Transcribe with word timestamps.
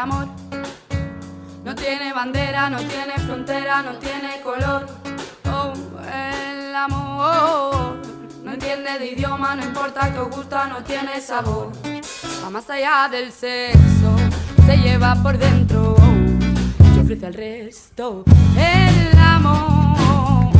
amor 0.00 0.26
no 1.62 1.74
tiene 1.74 2.12
bandera, 2.14 2.70
no 2.70 2.78
tiene 2.78 3.18
frontera, 3.18 3.82
no 3.82 3.92
tiene 3.98 4.40
color. 4.42 4.86
Oh, 5.52 5.74
el 6.10 6.74
amor 6.74 7.98
no 8.42 8.52
entiende 8.52 8.98
de 8.98 9.12
idioma, 9.12 9.54
no 9.56 9.62
importa 9.62 10.10
que 10.10 10.18
os 10.20 10.30
gusta, 10.34 10.68
no 10.68 10.82
tiene 10.82 11.20
sabor. 11.20 11.70
Va 12.42 12.48
más 12.48 12.70
allá 12.70 13.08
del 13.10 13.30
sexo, 13.30 14.16
se 14.64 14.78
lleva 14.78 15.14
por 15.22 15.36
dentro 15.36 15.94
y 16.96 16.98
ofrece 16.98 17.26
al 17.26 17.34
resto. 17.34 18.24
El 18.56 19.18
amor 19.18 20.50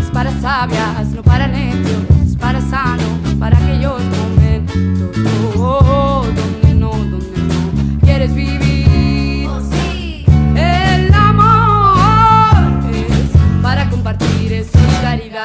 es 0.00 0.10
para 0.12 0.30
sabias, 0.40 1.08
no 1.08 1.22
para 1.24 1.48
necios, 1.48 2.02
es 2.24 2.36
para 2.36 2.60
sanos, 2.60 3.34
para 3.40 3.58
aquellos 3.58 4.00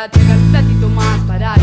llegar 0.07 0.38
un 0.38 0.51
platito 0.51 0.89
más 0.89 1.19
para 1.28 1.60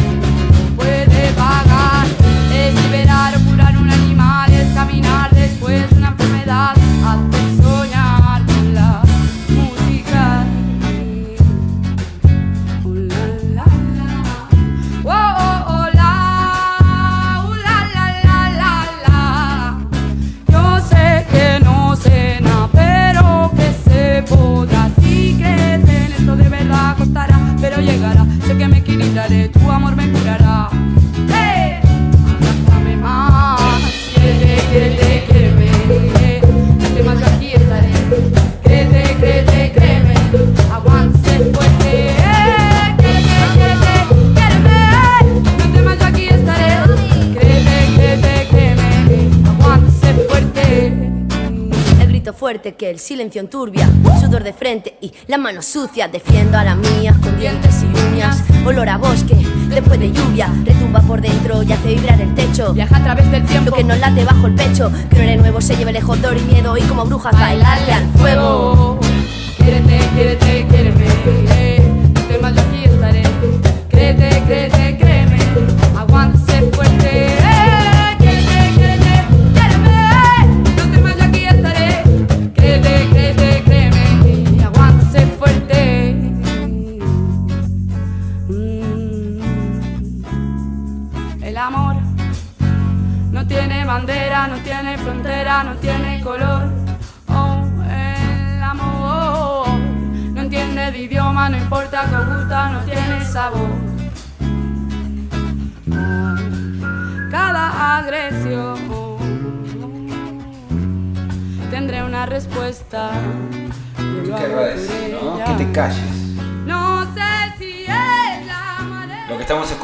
el 52.98 53.04
silencio 53.04 53.40
enturbia, 53.40 53.88
sudor 54.20 54.42
de 54.42 54.52
frente 54.52 54.98
y 55.00 55.12
la 55.28 55.38
mano 55.38 55.62
sucia. 55.62 56.08
Defiendo 56.08 56.58
a 56.58 56.64
la 56.64 56.74
mía 56.74 57.14
con 57.22 57.38
dientes 57.38 57.84
y 57.84 58.12
uñas. 58.12 58.42
Olor 58.66 58.88
a 58.88 58.98
bosque 58.98 59.36
después 59.68 60.00
de 60.00 60.10
lluvia. 60.10 60.52
Retumba 60.64 61.00
por 61.02 61.20
dentro 61.20 61.62
y 61.62 61.72
hace 61.72 61.94
vibrar 61.94 62.20
el 62.20 62.34
techo. 62.34 62.72
Viaja 62.72 62.96
a 62.96 63.04
través 63.04 63.30
del 63.30 63.46
tiempo. 63.46 63.70
Lo 63.70 63.76
que 63.76 63.84
nos 63.84 63.98
late 64.00 64.24
bajo 64.24 64.48
el 64.48 64.54
pecho. 64.54 64.90
Que 65.10 65.16
no 65.16 65.22
eres 65.22 65.38
nuevo 65.38 65.60
se 65.60 65.76
lleve 65.76 65.92
lejos 65.92 66.20
dolor 66.20 66.38
y 66.38 66.52
miedo. 66.52 66.76
Y 66.76 66.82
como 66.82 67.04
brujas 67.04 67.32
bailarle 67.34 67.92
al 67.92 68.08
fuego. 68.14 68.98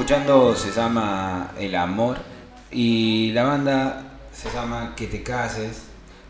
Escuchando 0.05 0.55
se 0.55 0.71
llama 0.71 1.53
El 1.59 1.75
Amor 1.75 2.19
y 2.71 3.33
la 3.33 3.45
banda 3.45 4.19
se 4.35 4.51
llama 4.51 4.93
Que 4.95 5.07
te 5.07 5.23
calles. 5.23 5.85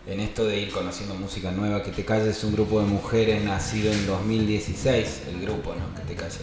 En 0.06 0.20
esto 0.20 0.44
de 0.44 0.60
ir 0.60 0.70
conociendo 0.70 1.16
música 1.16 1.50
nueva, 1.50 1.82
Que 1.82 1.90
te 1.90 2.04
calles 2.04 2.36
es 2.36 2.44
un 2.44 2.52
grupo 2.52 2.80
de 2.80 2.86
mujeres 2.86 3.42
nacido 3.42 3.92
en 3.92 4.06
2016, 4.06 5.22
el 5.28 5.40
grupo, 5.40 5.74
¿no? 5.74 5.92
Que 5.96 6.06
te 6.06 6.14
calles. 6.14 6.42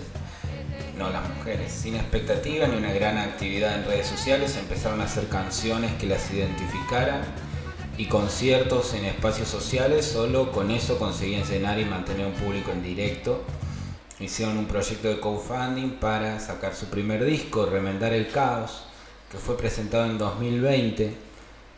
No 0.97 1.09
las 1.09 1.25
mujeres, 1.29 1.71
sin 1.71 1.95
expectativa 1.95 2.67
ni 2.67 2.75
una 2.75 2.91
gran 2.91 3.17
actividad 3.17 3.75
en 3.75 3.85
redes 3.85 4.07
sociales, 4.07 4.57
empezaron 4.57 4.99
a 4.99 5.05
hacer 5.05 5.29
canciones 5.29 5.93
que 5.93 6.07
las 6.07 6.29
identificaran 6.33 7.21
y 7.97 8.07
conciertos 8.07 8.93
en 8.93 9.05
espacios 9.05 9.47
sociales, 9.47 10.05
solo 10.05 10.51
con 10.51 10.69
eso 10.69 10.99
conseguían 10.99 11.45
llenar 11.45 11.79
y 11.79 11.85
mantener 11.85 12.25
un 12.25 12.33
público 12.33 12.71
en 12.71 12.83
directo. 12.83 13.45
Hicieron 14.21 14.59
un 14.59 14.65
proyecto 14.65 15.07
de 15.07 15.19
crowdfunding 15.19 15.97
para 15.99 16.39
sacar 16.39 16.75
su 16.75 16.85
primer 16.85 17.25
disco, 17.25 17.65
Remendar 17.65 18.13
el 18.13 18.29
Caos, 18.29 18.83
que 19.31 19.39
fue 19.39 19.57
presentado 19.57 20.05
en 20.05 20.19
2020 20.19 21.15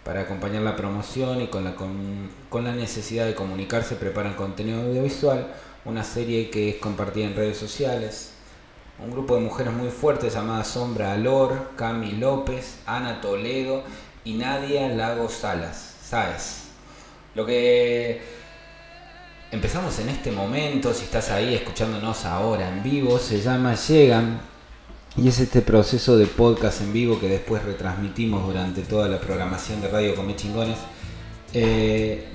para 0.03 0.21
acompañar 0.21 0.61
la 0.61 0.75
promoción 0.75 1.41
y 1.41 1.47
con 1.47 1.63
la, 1.63 1.75
con, 1.75 2.29
con 2.49 2.65
la 2.65 2.73
necesidad 2.73 3.25
de 3.25 3.33
comunicarse 3.33 3.95
preparan 3.95 4.33
contenido 4.33 4.81
audiovisual, 4.81 5.47
una 5.85 6.03
serie 6.03 6.49
que 6.49 6.67
es 6.67 6.75
compartida 6.75 7.27
en 7.27 7.35
redes 7.37 7.57
sociales. 7.57 8.33
Un 8.99 9.11
grupo 9.11 9.35
de 9.35 9.41
mujeres 9.41 9.71
muy 9.71 9.89
fuertes 9.89 10.33
llamadas 10.33 10.67
Sombra 10.67 11.13
Alor, 11.13 11.71
Cami 11.77 12.11
López, 12.11 12.79
Ana 12.85 13.21
Toledo 13.21 13.83
y 14.25 14.33
Nadia 14.33 14.89
Lago 14.89 15.29
Salas, 15.29 15.95
¿sabes? 16.03 16.63
Lo 17.35 17.45
que 17.45 18.42
empezamos 19.53 19.99
en 19.99 20.09
este 20.09 20.31
momento, 20.31 20.95
si 20.95 21.03
estás 21.03 21.29
ahí 21.29 21.53
escuchándonos 21.53 22.25
ahora 22.25 22.67
en 22.67 22.81
vivo, 22.81 23.19
se 23.19 23.39
llama 23.39 23.75
Llegan 23.75 24.41
y 25.15 25.27
es 25.27 25.39
este 25.39 25.61
proceso 25.61 26.17
de 26.17 26.25
podcast 26.25 26.81
en 26.81 26.91
vivo 26.91 27.19
que 27.19 27.29
después 27.29 27.61
retransmitimos 27.63 28.47
durante 28.47 28.81
toda 28.81 29.07
la 29.07 29.19
programación 29.19 29.79
de 29.79 29.89
Radio 29.89 30.15
Come 30.15 30.35
Chingones 30.35 30.79
eh, 31.53 32.25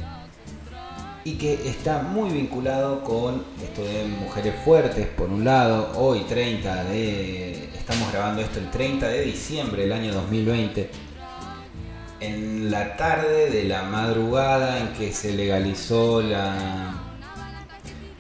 y 1.25 1.33
que 1.33 1.69
está 1.69 2.03
muy 2.03 2.31
vinculado 2.31 3.03
con 3.03 3.43
esto 3.65 3.83
de 3.83 4.05
mujeres 4.05 4.55
fuertes, 4.65 5.09
por 5.09 5.29
un 5.29 5.45
lado, 5.45 5.91
hoy 5.97 6.21
30 6.21 6.85
de... 6.85 7.65
Estamos 7.77 8.13
grabando 8.13 8.43
esto 8.43 8.61
el 8.61 8.71
30 8.71 9.09
de 9.09 9.23
diciembre 9.23 9.83
del 9.83 9.93
año 9.93 10.15
2020 10.15 10.89
en 12.21 12.71
la 12.71 12.97
tarde 12.97 13.51
de 13.51 13.65
la 13.65 13.83
madrugada 13.83 14.79
en 14.79 14.89
que 14.89 15.13
se 15.13 15.33
legalizó 15.33 16.21
la, 16.21 16.98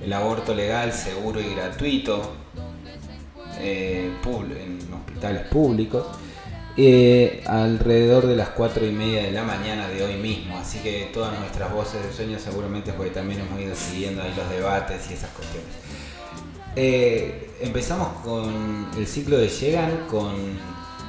el 0.02 0.12
aborto 0.12 0.54
legal, 0.54 0.92
seguro 0.92 1.40
y 1.40 1.54
gratuito 1.54 2.32
eh, 3.60 4.12
en 4.24 4.94
hospitales 4.94 5.46
públicos, 5.48 6.06
eh, 6.76 7.42
alrededor 7.46 8.26
de 8.26 8.36
las 8.36 8.50
4 8.50 8.86
y 8.86 8.92
media 8.92 9.22
de 9.22 9.32
la 9.32 9.42
mañana 9.42 9.88
de 9.88 10.04
hoy 10.04 10.14
mismo. 10.14 10.56
Así 10.58 10.78
que 10.78 11.10
todas 11.12 11.38
nuestras 11.38 11.72
voces 11.72 12.04
de 12.04 12.12
sueño 12.12 12.38
seguramente 12.38 12.92
porque 12.92 13.10
también 13.10 13.40
hemos 13.40 13.60
ido 13.60 13.74
siguiendo 13.74 14.22
ahí 14.22 14.32
los 14.36 14.48
debates 14.48 15.10
y 15.10 15.14
esas 15.14 15.30
cuestiones. 15.30 15.70
Eh, 16.76 17.50
empezamos 17.60 18.08
con 18.22 18.88
el 18.96 19.06
ciclo 19.06 19.38
de 19.38 19.48
Llegan 19.48 20.06
con 20.08 20.32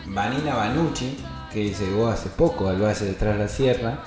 Vanina 0.07 0.55
Banucci, 0.55 1.17
que 1.53 1.71
llegó 1.71 2.07
hace 2.07 2.29
poco 2.29 2.67
al 2.69 2.81
Valle 2.81 3.05
de 3.05 3.13
Tras 3.13 3.37
la 3.37 3.47
Sierra, 3.47 4.03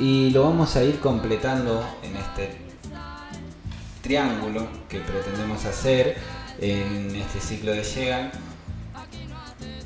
y 0.00 0.30
lo 0.30 0.42
vamos 0.44 0.74
a 0.74 0.82
ir 0.82 0.98
completando 0.98 1.84
en 2.02 2.16
este 2.16 2.67
triángulo 4.02 4.66
que 4.88 5.00
pretendemos 5.00 5.64
hacer 5.64 6.16
en 6.60 7.14
este 7.14 7.40
ciclo 7.40 7.72
de 7.72 7.82
Llegan 7.82 8.30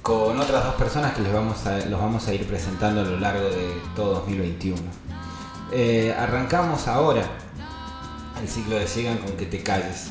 con 0.03 0.39
otras 0.41 0.65
dos 0.65 0.75
personas 0.75 1.15
que 1.15 1.23
les 1.23 1.33
vamos 1.33 1.65
a, 1.67 1.79
los 1.87 2.01
vamos 2.01 2.27
a 2.27 2.35
ir 2.35 2.47
presentando 2.47 3.03
a 3.03 3.05
lo 3.05 3.19
largo 3.21 3.49
de 3.49 3.81
todo 3.95 4.15
2021. 4.15 4.81
Eh, 5.73 6.15
arrancamos 6.19 6.89
ahora 6.89 7.23
el 8.41 8.49
ciclo 8.49 8.77
de 8.77 8.87
Llegan 8.87 9.19
con 9.19 9.37
Que 9.37 9.47
te 9.47 9.63
calles. 9.63 10.09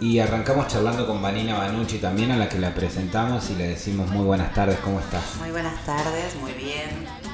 Y 0.00 0.20
arrancamos 0.20 0.68
charlando 0.68 1.06
con 1.08 1.20
Vanina 1.20 1.58
Banucci 1.58 1.98
también, 1.98 2.30
a 2.30 2.36
la 2.36 2.48
que 2.48 2.58
la 2.58 2.72
presentamos 2.72 3.50
y 3.50 3.56
le 3.56 3.68
decimos 3.68 4.08
muy 4.10 4.24
buenas 4.24 4.54
tardes, 4.54 4.78
¿cómo 4.78 5.00
estás? 5.00 5.22
Muy 5.40 5.50
buenas 5.50 5.84
tardes, 5.84 6.36
muy 6.36 6.52
bien, 6.52 6.88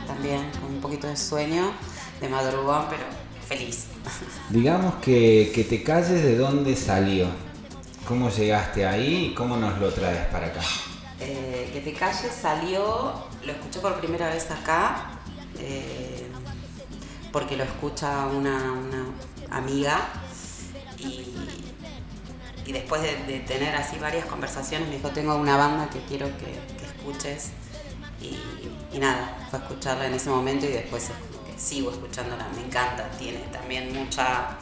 también 0.07 0.51
con 0.63 0.75
un 0.75 0.81
poquito 0.81 1.07
de 1.07 1.17
sueño. 1.17 1.73
de 2.21 2.29
madrugón, 2.29 2.87
pero 2.89 3.03
feliz. 3.45 3.87
Digamos 4.51 4.95
que, 4.97 5.53
que 5.55 5.65
te 5.65 5.83
calles 5.83 6.23
de 6.23 6.37
dónde 6.37 6.77
salió. 6.77 7.29
¿Cómo 8.07 8.29
llegaste 8.29 8.87
ahí 8.87 9.31
y 9.31 9.35
cómo 9.35 9.57
nos 9.57 9.79
lo 9.79 9.91
traes 9.91 10.27
para 10.27 10.49
acá? 10.49 10.61
Eh, 11.21 11.71
que 11.73 11.81
te 11.81 11.93
calles 11.95 12.33
salió, 12.33 13.15
lo 13.45 13.53
escuché 13.53 13.81
por 13.81 13.99
primera 13.99 14.29
vez 14.29 14.51
acá, 14.51 15.21
eh, 15.59 16.27
porque 17.33 17.57
lo 17.57 17.65
escucha 17.65 18.27
una, 18.27 18.73
una 18.73 19.07
amiga 19.51 20.09
y, 20.99 21.35
y 22.67 22.73
después 22.73 23.01
de, 23.01 23.17
de 23.25 23.41
tener 23.41 23.75
así 23.75 23.97
varias 23.99 24.27
conversaciones 24.27 24.89
me 24.89 24.97
dijo, 24.97 25.09
tengo 25.11 25.35
una 25.37 25.57
banda 25.57 25.89
que 25.89 26.01
quiero 26.01 26.27
que, 26.37 26.47
que 26.79 26.85
escuches 26.85 27.53
y, 28.21 28.39
y 28.95 28.99
nada, 28.99 29.47
fue 29.49 29.61
a 29.61 29.63
escucharla 29.63 30.07
en 30.07 30.15
ese 30.15 30.29
momento 30.29 30.67
y 30.67 30.71
después 30.71 31.11
sigo 31.59 31.91
escuchándola, 31.91 32.47
me 32.55 32.65
encanta, 32.67 33.09
tiene 33.19 33.39
también 33.53 33.93
mucha, 33.95 34.57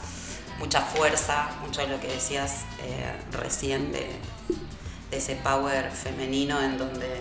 mucha 0.59 0.81
fuerza, 0.81 1.51
mucho 1.65 1.81
de 1.83 1.89
lo 1.89 2.01
que 2.01 2.09
decías 2.09 2.63
eh, 2.83 3.13
recién 3.33 3.93
de, 3.93 4.07
de 5.11 5.17
ese 5.17 5.37
power 5.37 5.91
femenino 5.91 6.61
en 6.63 6.79
donde 6.79 7.21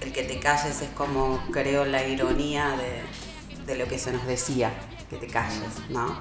el 0.00 0.12
que 0.12 0.22
te 0.22 0.38
calles 0.38 0.80
es 0.80 0.90
como 0.90 1.40
creo 1.52 1.84
la 1.84 2.06
ironía 2.06 2.70
de, 2.76 3.64
de 3.66 3.76
lo 3.78 3.86
que 3.88 3.98
se 3.98 4.12
nos 4.12 4.26
decía, 4.26 4.72
que 5.10 5.16
te 5.16 5.26
calles, 5.26 5.88
¿no? 5.88 6.20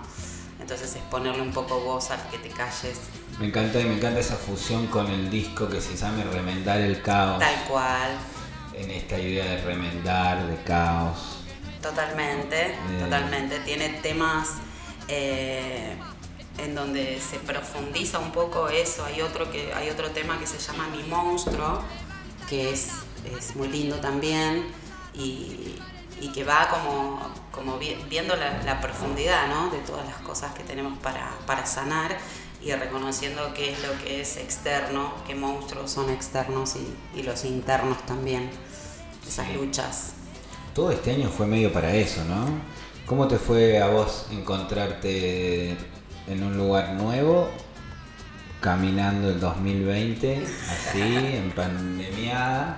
Entonces 0.59 0.95
es 0.95 1.01
ponerle 1.03 1.41
un 1.43 1.51
poco 1.51 1.79
voz 1.79 2.09
al 2.11 2.21
que 2.29 2.39
te 2.39 2.49
calles, 2.49 2.97
Me 3.39 3.45
encanta 3.47 3.79
y 3.79 3.85
me 3.85 3.97
encanta 3.97 4.19
esa 4.19 4.35
fusión 4.35 4.87
con 4.87 5.05
el 5.07 5.29
disco 5.29 5.69
que 5.69 5.79
se 5.79 5.95
llama 5.95 6.23
Remendar 6.33 6.79
el 6.81 7.01
Caos. 7.03 7.39
tal 7.39 7.55
cual, 7.69 8.17
En 8.73 8.89
esta 8.89 9.17
idea 9.19 9.45
de 9.45 9.61
remendar, 9.61 10.45
de 10.47 10.61
caos. 10.63 11.36
Totalmente, 11.81 12.65
Eh. 12.71 12.99
totalmente. 12.99 13.59
Tiene 13.59 13.89
temas 13.89 14.49
eh, 15.07 15.95
en 16.57 16.75
donde 16.75 17.19
se 17.21 17.37
profundiza 17.39 18.19
un 18.19 18.31
poco 18.31 18.67
eso. 18.69 19.05
Hay 19.05 19.21
otro, 19.21 19.51
que, 19.51 19.73
hay 19.73 19.89
otro 19.89 20.09
tema 20.11 20.39
que 20.39 20.47
se 20.47 20.57
llama 20.59 20.87
Mi 20.89 21.03
Monstruo, 21.03 21.81
que 22.49 22.71
es, 22.71 22.89
es 23.37 23.55
muy 23.55 23.67
lindo 23.67 23.97
también 23.97 24.65
y, 25.13 25.75
y 26.19 26.31
que 26.33 26.43
va 26.43 26.67
como, 26.69 27.19
como 27.51 27.77
vi- 27.77 27.97
viendo 28.09 28.35
la, 28.35 28.61
la 28.63 28.81
profundidad 28.81 29.47
¿no? 29.47 29.69
de 29.69 29.79
todas 29.79 30.05
las 30.05 30.17
cosas 30.17 30.53
que 30.53 30.63
tenemos 30.63 30.97
para, 30.99 31.29
para 31.45 31.65
sanar 31.65 32.17
y 32.61 32.71
reconociendo 32.71 33.53
qué 33.53 33.71
es 33.73 33.83
lo 33.83 33.95
que 34.03 34.21
es 34.21 34.37
externo, 34.37 35.13
qué 35.27 35.35
monstruos 35.35 35.91
son 35.91 36.09
externos 36.09 36.75
y, 36.75 37.19
y 37.19 37.23
los 37.23 37.45
internos 37.45 38.03
también, 38.05 38.49
esas 39.27 39.45
Sí. 39.47 39.53
luchas. 39.53 40.13
Todo 40.77 40.91
este 40.91 41.09
año 41.09 41.27
fue 41.27 41.47
medio 41.47 41.73
para 41.73 41.91
eso, 41.91 42.23
¿no? 42.25 42.45
¿Cómo 43.07 43.27
te 43.27 43.39
fue 43.39 43.81
a 43.81 43.87
vos 43.87 44.27
encontrarte 44.29 45.75
en 46.27 46.43
un 46.43 46.55
lugar 46.55 46.93
nuevo, 46.93 47.49
caminando 48.61 49.29
el 49.29 49.39
2020, 49.39 50.45
así, 50.69 51.01
en 51.01 51.49
pandemia? 51.49 52.77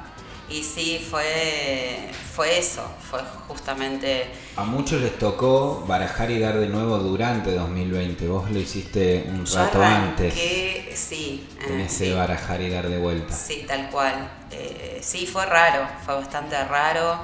Y 0.49 0.63
sí, 0.63 1.05
fue, 1.11 2.09
fue 2.33 2.57
eso, 2.57 2.89
fue 3.01 3.19
justamente... 3.49 4.27
A 4.55 4.63
muchos 4.63 5.01
les 5.01 5.19
tocó 5.19 5.83
barajar 5.85 6.31
y 6.31 6.39
dar 6.39 6.57
de 6.57 6.69
nuevo 6.69 6.99
durante 6.99 7.51
2020. 7.53 8.29
Vos 8.29 8.49
lo 8.49 8.59
hiciste 8.59 9.25
un 9.27 9.45
yo 9.45 9.57
rato 9.57 9.83
antes 9.83 10.33
arranqué, 10.33 10.93
sí, 10.95 11.49
en 11.67 11.81
eh, 11.81 11.83
ese 11.83 12.05
sí, 12.05 12.13
barajar 12.13 12.61
y 12.61 12.69
dar 12.69 12.87
de 12.87 12.97
vuelta. 12.97 13.35
sí, 13.35 13.65
tal 13.67 13.89
cual. 13.89 14.31
Eh, 14.51 14.99
sí, 15.01 15.27
fue 15.27 15.45
raro, 15.45 15.85
fue 16.05 16.15
bastante 16.15 16.63
raro, 16.63 17.19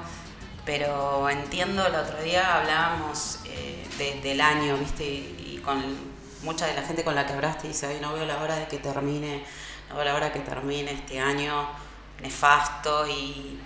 pero 0.66 1.30
entiendo, 1.30 1.86
el 1.86 1.96
otro 1.96 2.22
día 2.24 2.56
hablábamos 2.60 3.40
eh, 3.46 3.86
de- 3.98 4.22
del 4.22 4.42
año, 4.42 4.78
¿viste? 4.78 5.04
Y, 5.06 5.54
y 5.58 5.62
con 5.64 5.84
mucha 6.44 6.68
de 6.68 6.74
la 6.76 6.82
gente 6.84 7.04
con 7.04 7.16
la 7.16 7.26
que 7.26 7.34
hablaste 7.34 7.68
dice, 7.68 7.88
hoy 7.88 7.98
no 8.02 8.14
veo 8.14 8.26
la 8.26 8.42
hora 8.42 8.56
de 8.56 8.68
que 8.68 8.78
termine, 8.78 9.44
no 9.90 9.96
veo 9.96 10.06
la 10.06 10.16
hora 10.16 10.32
que 10.34 10.40
termine 10.40 10.92
este 10.92 11.20
año 11.20 11.68
nefasto 12.22 13.08
y, 13.08 13.60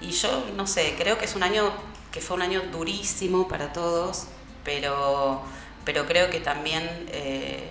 y 0.00 0.10
yo 0.10 0.46
no 0.56 0.66
sé, 0.66 0.94
creo 0.98 1.18
que 1.18 1.24
es 1.24 1.34
un 1.34 1.42
año 1.42 1.72
que 2.12 2.20
fue 2.20 2.36
un 2.36 2.42
año 2.42 2.60
durísimo 2.72 3.46
para 3.48 3.72
todos, 3.72 4.24
pero, 4.64 5.42
pero 5.84 6.06
creo 6.06 6.30
que 6.30 6.40
también 6.40 6.82
eh, 7.12 7.70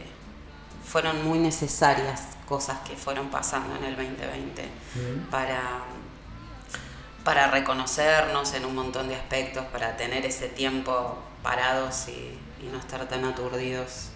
fueron 0.85 1.23
muy 1.25 1.39
necesarias 1.39 2.21
cosas 2.47 2.79
que 2.87 2.95
fueron 2.95 3.27
pasando 3.29 3.75
en 3.75 3.83
el 3.83 3.95
2020 3.95 4.63
para, 5.29 5.61
para 7.29 7.51
reconocernos 7.51 8.55
en 8.55 8.65
un 8.65 8.73
montón 8.73 9.07
de 9.07 9.13
aspectos, 9.13 9.63
para 9.65 9.95
tener 9.95 10.25
ese 10.25 10.47
tiempo 10.47 11.15
parados 11.43 12.07
y, 12.07 12.39
y 12.65 12.71
no 12.71 12.79
estar 12.79 13.07
tan 13.07 13.23
aturdidos 13.23 14.07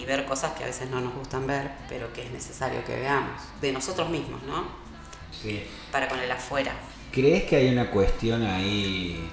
y 0.00 0.04
ver 0.04 0.24
cosas 0.24 0.50
que 0.54 0.64
a 0.64 0.66
veces 0.66 0.90
no 0.90 1.00
nos 1.00 1.14
gustan 1.14 1.46
ver, 1.46 1.70
pero 1.88 2.12
que 2.12 2.24
es 2.24 2.32
necesario 2.32 2.84
que 2.84 2.96
veamos, 2.96 3.40
de 3.60 3.72
nosotros 3.72 4.10
mismos, 4.10 4.42
¿no? 4.42 4.64
Sí. 5.30 5.62
Para 5.92 6.08
con 6.08 6.18
el 6.18 6.28
afuera. 6.32 6.72
¿Crees 7.12 7.44
que 7.44 7.54
hay 7.54 7.68
una 7.68 7.88
cuestión 7.88 8.42
ahí 8.42 9.30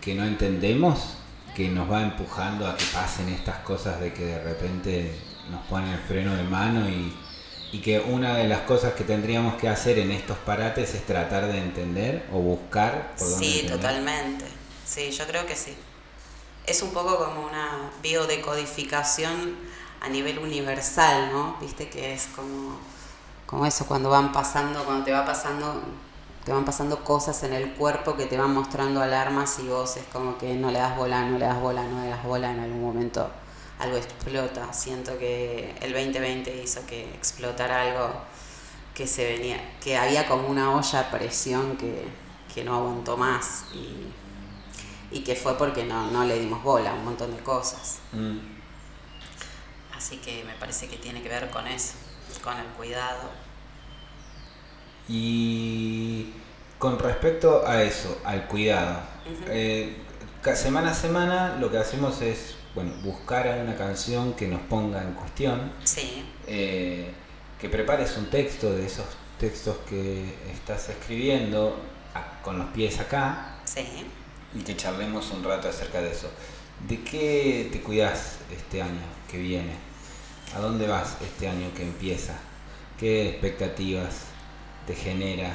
que 0.00 0.14
no 0.14 0.24
entendemos? 0.24 1.18
Que 1.54 1.68
nos 1.68 1.92
va 1.92 2.00
empujando 2.00 2.66
a 2.66 2.78
que 2.78 2.84
pasen 2.86 3.28
estas 3.28 3.58
cosas 3.58 4.00
de 4.00 4.14
que 4.14 4.24
de 4.24 4.42
repente 4.42 5.14
nos 5.50 5.60
ponen 5.66 5.90
el 5.90 6.00
freno 6.00 6.34
de 6.34 6.44
mano 6.44 6.88
y, 6.88 7.14
y 7.72 7.80
que 7.80 8.00
una 8.00 8.36
de 8.36 8.46
las 8.48 8.60
cosas 8.60 8.94
que 8.94 9.04
tendríamos 9.04 9.54
que 9.56 9.68
hacer 9.68 9.98
en 9.98 10.10
estos 10.12 10.38
parates 10.38 10.94
es 10.94 11.04
tratar 11.04 11.46
de 11.46 11.58
entender 11.58 12.26
o 12.32 12.38
buscar 12.38 13.14
por 13.18 13.28
dónde 13.30 13.44
Sí, 13.44 13.52
entender. 13.60 13.76
totalmente. 13.76 14.44
Sí, 14.86 15.10
yo 15.10 15.26
creo 15.26 15.46
que 15.46 15.56
sí. 15.56 15.76
Es 16.66 16.82
un 16.82 16.90
poco 16.90 17.16
como 17.18 17.46
una 17.46 17.90
biodecodificación 18.02 19.56
a 20.00 20.08
nivel 20.08 20.38
universal, 20.38 21.30
¿no? 21.32 21.56
Viste 21.60 21.88
que 21.88 22.12
es 22.14 22.28
como, 22.34 22.78
como 23.46 23.66
eso, 23.66 23.86
cuando 23.86 24.10
van 24.10 24.32
pasando, 24.32 24.84
cuando 24.84 25.04
te 25.04 25.12
va 25.12 25.24
pasando, 25.24 25.82
te 26.44 26.52
van 26.52 26.64
pasando 26.64 27.02
cosas 27.04 27.42
en 27.42 27.52
el 27.52 27.72
cuerpo 27.74 28.16
que 28.16 28.26
te 28.26 28.36
van 28.36 28.52
mostrando 28.54 29.00
alarmas 29.02 29.58
y 29.58 29.68
vos 29.68 29.96
es 29.96 30.04
como 30.12 30.38
que 30.38 30.54
no 30.54 30.70
le 30.70 30.78
das 30.78 30.96
bola, 30.96 31.24
no 31.24 31.38
le 31.38 31.46
das 31.46 31.60
bola, 31.60 31.82
no 31.84 32.02
le 32.02 32.08
das 32.10 32.22
bola, 32.24 32.50
en 32.52 32.60
algún 32.60 32.82
momento 32.82 33.28
algo 33.78 33.96
explota. 33.96 34.72
Siento 34.72 35.18
que 35.18 35.74
el 35.80 35.92
2020 35.92 36.62
hizo 36.62 36.84
que 36.86 37.04
explotara 37.14 37.82
algo 37.82 38.22
que 38.94 39.06
se 39.06 39.30
venía, 39.30 39.60
que 39.80 39.96
había 39.96 40.26
como 40.26 40.48
una 40.48 40.74
olla 40.74 41.00
a 41.00 41.10
presión 41.10 41.76
que, 41.76 42.06
que 42.54 42.64
no 42.64 42.74
aguantó 42.76 43.16
más 43.16 43.66
y, 43.74 45.16
y 45.16 45.20
que 45.20 45.34
fue 45.34 45.58
porque 45.58 45.84
no, 45.84 46.10
no 46.10 46.24
le 46.24 46.38
dimos 46.38 46.62
bola 46.62 46.92
a 46.92 46.94
un 46.94 47.04
montón 47.04 47.36
de 47.36 47.42
cosas. 47.42 47.98
Mm. 48.12 48.38
Así 49.94 50.18
que 50.18 50.44
me 50.44 50.54
parece 50.54 50.88
que 50.88 50.96
tiene 50.96 51.22
que 51.22 51.28
ver 51.28 51.50
con 51.50 51.66
eso, 51.66 51.94
con 52.42 52.56
el 52.56 52.66
cuidado. 52.68 53.30
Y 55.08 56.32
con 56.78 56.98
respecto 56.98 57.66
a 57.66 57.82
eso, 57.82 58.20
al 58.24 58.46
cuidado, 58.46 59.00
eh, 59.48 59.96
semana 60.54 60.90
a 60.90 60.94
semana 60.94 61.56
lo 61.58 61.70
que 61.70 61.78
hacemos 61.78 62.20
es 62.22 62.54
bueno, 62.76 62.92
buscar 63.02 63.48
una 63.64 63.74
canción 63.74 64.34
que 64.34 64.46
nos 64.46 64.60
ponga 64.60 65.02
en 65.02 65.14
cuestión, 65.14 65.72
Sí, 65.82 66.24
eh, 66.46 67.10
que 67.60 67.68
prepares 67.70 68.16
un 68.18 68.26
texto 68.30 68.70
de 68.72 68.86
esos 68.86 69.06
textos 69.40 69.76
que 69.88 70.24
estás 70.52 70.90
escribiendo 70.90 71.80
a- 72.14 72.42
con 72.42 72.58
los 72.58 72.68
pies 72.68 73.00
acá 73.00 73.56
sí. 73.64 74.04
y 74.54 74.60
que 74.60 74.76
charlemos 74.76 75.30
un 75.30 75.42
rato 75.42 75.68
acerca 75.68 76.00
de 76.02 76.12
eso. 76.12 76.30
¿De 76.86 77.00
qué 77.02 77.70
te 77.72 77.80
cuidas 77.80 78.36
este 78.54 78.82
año 78.82 79.00
que 79.30 79.38
viene? 79.38 79.72
¿A 80.54 80.60
dónde 80.60 80.86
vas 80.86 81.16
este 81.22 81.48
año 81.48 81.72
que 81.74 81.82
empieza? 81.82 82.34
¿Qué 83.00 83.30
expectativas 83.30 84.26
te 84.86 84.94
genera 84.94 85.50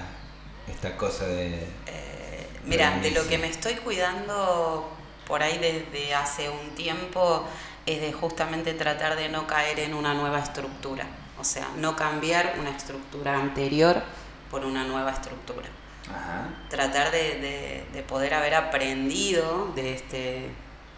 esta 0.68 0.98
cosa 0.98 1.28
de... 1.28 1.54
Eh, 1.86 2.48
mira, 2.66 3.00
de 3.00 3.12
lo 3.12 3.28
que 3.28 3.38
me 3.38 3.48
estoy 3.48 3.76
cuidando 3.76 4.90
por 5.32 5.42
ahí 5.44 5.58
desde 5.60 6.14
hace 6.14 6.50
un 6.50 6.72
tiempo 6.76 7.46
es 7.86 8.02
de 8.02 8.12
justamente 8.12 8.74
tratar 8.74 9.16
de 9.16 9.30
no 9.30 9.48
caer 9.48 9.80
en 9.80 9.94
una 9.94 10.14
nueva 10.14 10.40
estructura. 10.40 11.06
O 11.40 11.46
sea, 11.46 11.70
no 11.78 11.96
cambiar 11.96 12.56
una 12.60 12.70
estructura 12.72 13.40
anterior 13.40 14.04
por 14.52 14.66
una 14.66 14.84
nueva 14.84 15.12
estructura. 15.12 15.70
Ajá. 16.10 16.50
tratar 16.70 17.12
de, 17.12 17.40
de- 17.40 17.86
de 17.94 18.02
poder 18.04 18.34
haber 18.34 18.56
aprendido 18.56 19.72
de, 19.74 19.94
este, 19.94 20.50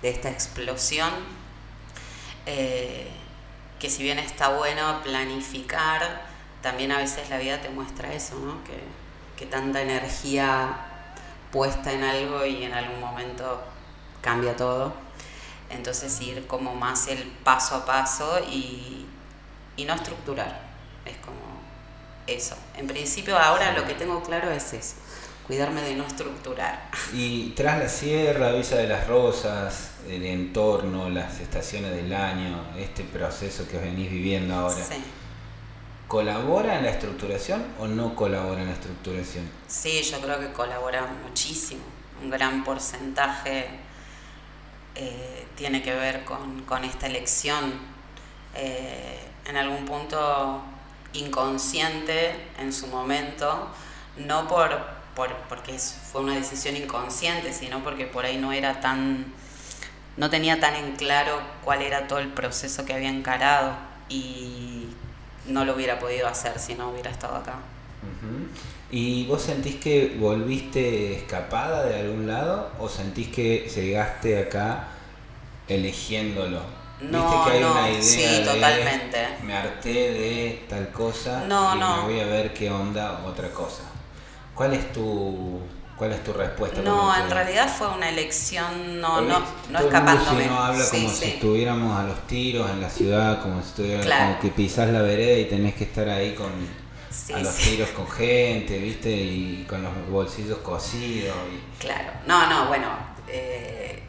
de 0.02 0.10
esta 0.10 0.30
explosión, 0.32 1.12
eh, 2.48 3.08
que 3.80 3.90
si 3.92 4.02
bien 4.02 4.18
está 4.18 4.48
bueno 4.50 5.02
planificar, 5.04 6.22
también 6.64 6.92
a 6.92 6.98
veces 6.98 7.30
la 7.30 7.38
vida 7.38 7.62
te 7.62 7.70
muestra 7.70 8.12
eso, 8.14 8.40
¿no? 8.40 8.64
que, 8.64 8.80
que 9.38 9.46
tanta 9.46 9.82
energía 9.82 10.76
puesta 11.52 11.92
en 11.92 12.04
algo 12.04 12.44
y 12.48 12.64
en 12.64 12.74
algún 12.74 13.00
momento 13.00 13.62
cambia 14.24 14.56
todo. 14.56 14.94
Entonces 15.70 16.20
ir 16.22 16.48
como 16.48 16.74
más 16.76 17.08
el 17.08 17.22
paso 17.44 17.76
a 17.76 17.86
paso 17.86 18.40
y, 18.52 19.06
y 19.78 19.86
no 19.86 19.94
estructurar. 19.94 20.62
Es 21.06 21.18
como 21.18 21.38
eso. 22.28 22.56
En 22.78 22.88
principio 22.88 23.38
ahora 23.38 23.74
lo 23.74 23.86
que 23.86 23.94
tengo 23.94 24.22
claro 24.24 24.50
es 24.52 24.74
eso. 24.74 24.96
cuidarme 25.46 25.82
de 25.82 25.96
no 25.96 26.06
estructurar. 26.06 26.90
Y 27.14 27.50
tras 27.52 27.78
la 27.80 27.90
sierra, 27.90 28.52
Villa 28.54 28.78
de 28.78 28.88
las 28.88 29.08
Rosas, 29.08 29.92
el 30.10 30.26
entorno, 30.26 31.10
las 31.10 31.40
estaciones 31.40 31.92
del 31.92 32.14
año, 32.14 32.64
este 32.78 33.04
proceso 33.04 33.68
que 33.68 33.78
venís 33.78 34.10
viviendo 34.10 34.56
ahora, 34.56 34.76
Sí. 34.76 35.04
¿colabora 36.08 36.78
en 36.78 36.84
la 36.86 36.92
estructuración 36.92 37.64
o 37.80 37.88
no 37.88 38.16
colabora 38.16 38.62
en 38.62 38.68
la 38.68 38.74
estructuración? 38.74 39.50
Sí, 39.68 40.02
yo 40.04 40.20
creo 40.22 40.40
que 40.40 40.52
colabora 40.54 41.06
muchísimo. 41.28 41.82
Un 42.22 42.30
gran 42.30 42.64
porcentaje 42.64 43.68
eh, 44.96 45.48
tiene 45.56 45.82
que 45.82 45.94
ver 45.94 46.24
con, 46.26 46.62
con 46.64 46.84
esta 46.84 47.08
elección, 47.08 47.74
eh, 48.56 49.20
en 49.46 49.58
algún 49.58 49.86
punto 49.86 50.62
inconsciente 51.14 52.36
en 52.60 52.72
su 52.74 52.88
momento, 52.88 53.68
no 54.18 54.48
por, 54.48 54.80
por- 55.16 55.36
porque 55.50 55.78
fue 55.78 56.22
una 56.22 56.36
decisión 56.36 56.76
inconsciente, 56.78 57.54
sino 57.54 57.84
porque 57.84 58.06
por 58.06 58.26
ahí 58.26 58.38
no 58.38 58.52
era 58.52 58.80
tan, 58.82 59.26
no 60.18 60.30
tenía 60.30 60.60
tan 60.60 60.76
en 60.76 60.96
claro 60.96 61.40
cuál 61.64 61.82
era 61.82 62.08
todo 62.08 62.20
el 62.20 62.30
proceso 62.30 62.86
que 62.86 62.94
había 62.94 63.10
encarado 63.10 63.76
y 64.10 64.88
no 65.48 65.66
lo 65.66 65.74
hubiera 65.76 66.00
podido 66.00 66.28
hacer 66.28 66.60
si 66.60 66.76
no 66.76 66.90
hubiera 66.90 67.12
estado 67.12 67.36
acá. 67.36 67.56
Ujú. 68.04 68.48
¿Y 68.96 69.26
vos 69.26 69.42
sentís 69.42 69.76
que 69.78 70.16
volviste 70.20 71.16
escapada 71.16 71.84
de 71.86 72.00
algún 72.02 72.28
lado 72.28 72.70
o 72.80 72.88
sentís 72.88 73.30
que 73.30 73.68
llegaste 73.76 74.40
acá 74.40 74.88
eligiéndolo? 75.68 76.62
No, 77.02 77.24
¿Viste 77.28 77.44
que 77.52 77.58
hay 77.58 77.62
no, 77.64 77.72
una 77.72 77.90
idea 77.90 78.02
sí, 78.04 78.22
de 78.22 78.46
totalmente. 78.46 79.28
me 79.46 79.54
harté 79.56 79.90
de 79.94 80.66
tal 80.70 80.90
cosa 80.92 81.44
No, 81.48 81.76
y 81.76 81.80
no. 81.80 81.98
me 81.98 82.04
voy 82.14 82.20
a 82.22 82.26
ver 82.26 82.54
qué 82.54 82.70
onda 82.70 83.24
otra 83.26 83.50
cosa? 83.50 83.84
¿Cuál 84.54 84.74
es 84.74 84.94
tu 84.94 85.60
cuál 85.98 86.12
es 86.14 86.24
tu 86.24 86.32
respuesta? 86.34 86.82
No, 86.82 87.16
en 87.16 87.30
realidad 87.30 87.68
fue 87.68 87.88
una 87.90 88.10
elección, 88.10 89.02
no, 89.02 89.22
no, 89.22 89.40
no 89.72 89.80
todo 89.80 89.88
escapándome. 89.88 90.46
no 90.46 90.60
habla 90.60 90.84
Sí, 90.84 90.98
como 90.98 91.10
si 91.10 91.26
estuviéramos 91.26 92.00
a 92.00 92.04
los 92.04 92.28
tiros 92.28 92.70
en 92.70 92.80
la 92.82 92.90
ciudad, 92.90 93.42
como 93.42 93.62
si 93.62 93.70
estuviera, 93.70 94.04
Claro. 94.04 94.26
como 94.28 94.40
que 94.42 94.50
pisás 94.50 94.90
la 94.90 95.02
vereda 95.02 95.40
y 95.40 95.46
tenés 95.46 95.74
que 95.76 95.86
estar 95.86 96.08
ahí 96.10 96.34
con 96.36 96.52
Sí, 97.14 97.34
a 97.34 97.40
los 97.40 97.54
sí. 97.54 97.72
tiros 97.72 97.90
con 97.90 98.10
gente, 98.10 98.78
viste, 98.80 99.10
y 99.12 99.66
con 99.70 99.84
los 99.84 99.92
bolsillos 100.10 100.58
cosidos. 100.60 101.36
y- 101.52 101.80
Claro, 101.82 102.12
no, 102.26 102.48
no, 102.50 102.68
bueno, 102.68 102.88
eh, 103.28 104.02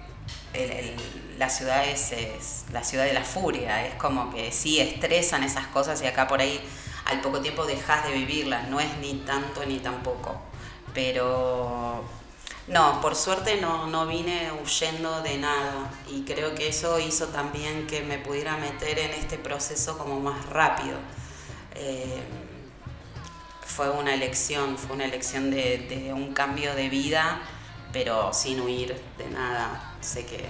el- 0.55 0.71
el- 0.71 1.39
la 1.39 1.51
ciudad 1.51 1.85
es, 1.89 2.13
es 2.13 2.65
la 2.73 2.83
ciudad 2.85 3.05
de 3.05 3.13
la 3.13 3.25
furia, 3.25 3.87
es 3.87 3.95
como 3.97 4.33
que 4.33 4.51
sí 4.53 4.81
estresan 4.81 5.43
esas 5.43 5.67
cosas 5.69 6.01
y 6.03 6.07
acá 6.07 6.27
por 6.29 6.41
ahí 6.41 6.61
al 7.07 7.21
poco 7.21 7.41
tiempo 7.41 7.67
dejas 7.67 8.07
de 8.07 8.13
vivirlas, 8.13 8.69
no 8.69 8.81
es 8.81 8.97
ni 8.99 9.15
tanto 9.27 9.67
ni 9.67 9.79
tampoco, 9.81 10.41
pero 10.95 12.03
no, 12.69 13.01
por 13.03 13.15
suerte 13.17 13.61
no, 13.61 13.87
no 13.89 14.07
vine 14.07 14.51
huyendo 14.63 15.21
de 15.23 15.37
nada 15.39 15.91
y 16.11 16.23
creo 16.23 16.55
que 16.55 16.69
eso 16.69 16.99
hizo 16.99 17.27
también 17.29 17.87
que 17.87 18.01
me 18.03 18.19
pudiera 18.19 18.57
meter 18.57 18.99
en 19.01 19.11
este 19.11 19.37
proceso 19.37 19.99
como 19.99 20.21
más 20.21 20.47
rápido. 20.47 20.97
Eh, 21.75 22.23
fue 23.75 23.91
una 23.91 24.15
elección, 24.15 24.79
fue 24.79 24.95
una 24.95 25.05
elección 25.05 25.51
de, 25.51 26.13
un 26.15 26.33
cambio 26.33 26.77
de 26.77 26.89
vida, 26.89 27.41
pero 27.93 28.33
sin 28.33 28.61
huir 28.61 28.95
de 29.19 29.29
nada. 29.31 29.95
Sé 30.01 30.25
que 30.27 30.47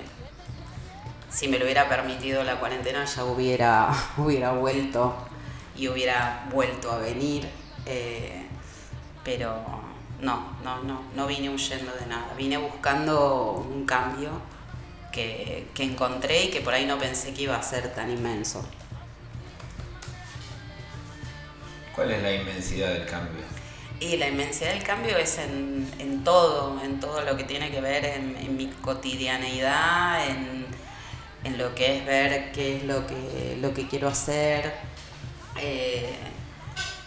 si 1.31 1.49
me 1.49 1.59
lo 1.59 1.65
hubiera 1.65 1.89
permitido 1.89 2.45
la 2.45 2.61
cuarentena 2.61 3.07
ya 3.07 3.25
hubiera, 3.25 3.91
hubiera 4.19 4.53
vuelto 4.53 5.15
y 5.75 5.89
hubiera 5.89 6.47
vuelto 6.53 6.93
a 6.93 6.99
venir, 6.99 7.49
eh, 7.87 8.47
pero 9.25 9.57
no, 10.21 10.59
no, 10.63 10.83
no, 10.83 11.05
no 11.15 11.27
vine 11.27 11.49
huyendo 11.49 11.93
de 11.95 12.05
nada, 12.05 12.35
vine 12.37 12.59
buscando 12.59 13.53
un 13.53 13.87
cambio 13.87 14.33
que, 15.11 15.71
que 15.73 15.83
encontré 15.83 16.45
y 16.45 16.51
que 16.51 16.61
por 16.61 16.75
ahí 16.75 16.85
no 16.85 16.99
pensé 16.99 17.33
que 17.33 17.43
iba 17.45 17.57
a 17.57 17.63
ser 17.63 17.95
tan 17.95 18.11
inmenso. 18.11 18.63
¿Cuál 21.95 22.11
es 22.11 22.23
la 22.23 22.33
inmensidad 22.33 22.93
del 22.93 23.07
cambio? 23.07 23.43
Y 24.01 24.17
la 24.17 24.29
inmensidad 24.29 24.73
del 24.73 24.83
cambio 24.83 25.17
es 25.17 25.39
en, 25.39 26.23
todo, 26.25 26.83
en 26.83 27.01
todo 27.01 27.23
lo 27.23 27.37
que 27.37 27.45
tiene 27.45 27.71
que 27.71 27.81
ver 27.81 28.05
en, 28.05 28.57
mi 28.57 28.67
cotidianeidad, 28.67 30.29
en, 30.29 30.67
en 31.45 31.59
lo 31.59 31.75
que 31.75 31.99
es 31.99 32.07
ver 32.07 32.53
qué 32.53 32.77
es 32.79 32.85
lo 32.85 33.07
que, 33.07 33.57
lo 33.61 33.73
que 33.73 33.87
quiero 33.87 34.09
hacer, 34.09 34.75
eh, 35.61 36.15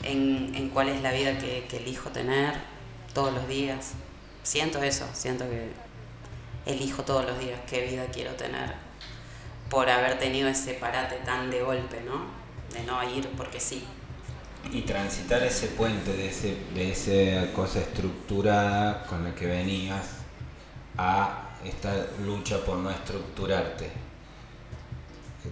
en, 0.03 0.69
cuál 0.73 0.89
es 0.89 1.01
la 1.01 1.11
vida 1.11 1.37
que 1.37 1.65
elijo 1.71 2.09
tener 2.09 2.53
todos 3.13 3.33
los 3.33 3.47
días. 3.47 3.93
Siento 4.43 4.81
eso, 4.81 5.05
siento 5.13 5.43
que 5.49 5.69
elijo 6.65 7.03
todos 7.03 7.25
los 7.25 7.39
días 7.39 7.59
qué 7.67 7.85
vida 7.85 8.05
quiero 8.13 8.33
tener 8.35 8.75
por 9.69 9.89
haber 9.89 10.19
tenido 10.19 10.47
ese 10.47 10.73
parate 10.73 11.15
tan 11.17 11.49
de 11.49 11.61
golpe, 11.61 12.01
¿no? 12.01 12.25
De 12.73 12.83
no 12.85 13.03
ir 13.09 13.27
porque 13.35 13.59
sí. 13.59 13.83
Y 14.71 14.81
transitar 14.81 15.41
ese 15.43 15.67
puente 15.67 16.11
de, 16.13 16.27
ese, 16.27 16.57
de 16.73 16.91
esa 16.91 17.53
cosa 17.53 17.79
estructurada 17.79 19.05
con 19.05 19.23
la 19.23 19.33
que 19.33 19.45
venías 19.45 20.05
a 20.97 21.49
esta 21.63 21.93
lucha 22.25 22.57
por 22.65 22.77
no 22.77 22.89
estructurarte. 22.89 23.89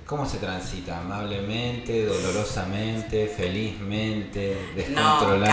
¿Cómo 0.05 0.25
se 0.25 0.37
transita? 0.37 0.99
¿Amablemente, 0.99 2.05
dolorosamente, 2.05 3.27
felizmente, 3.27 4.57
No, 4.89 5.21
descontroladamente? 5.21 5.47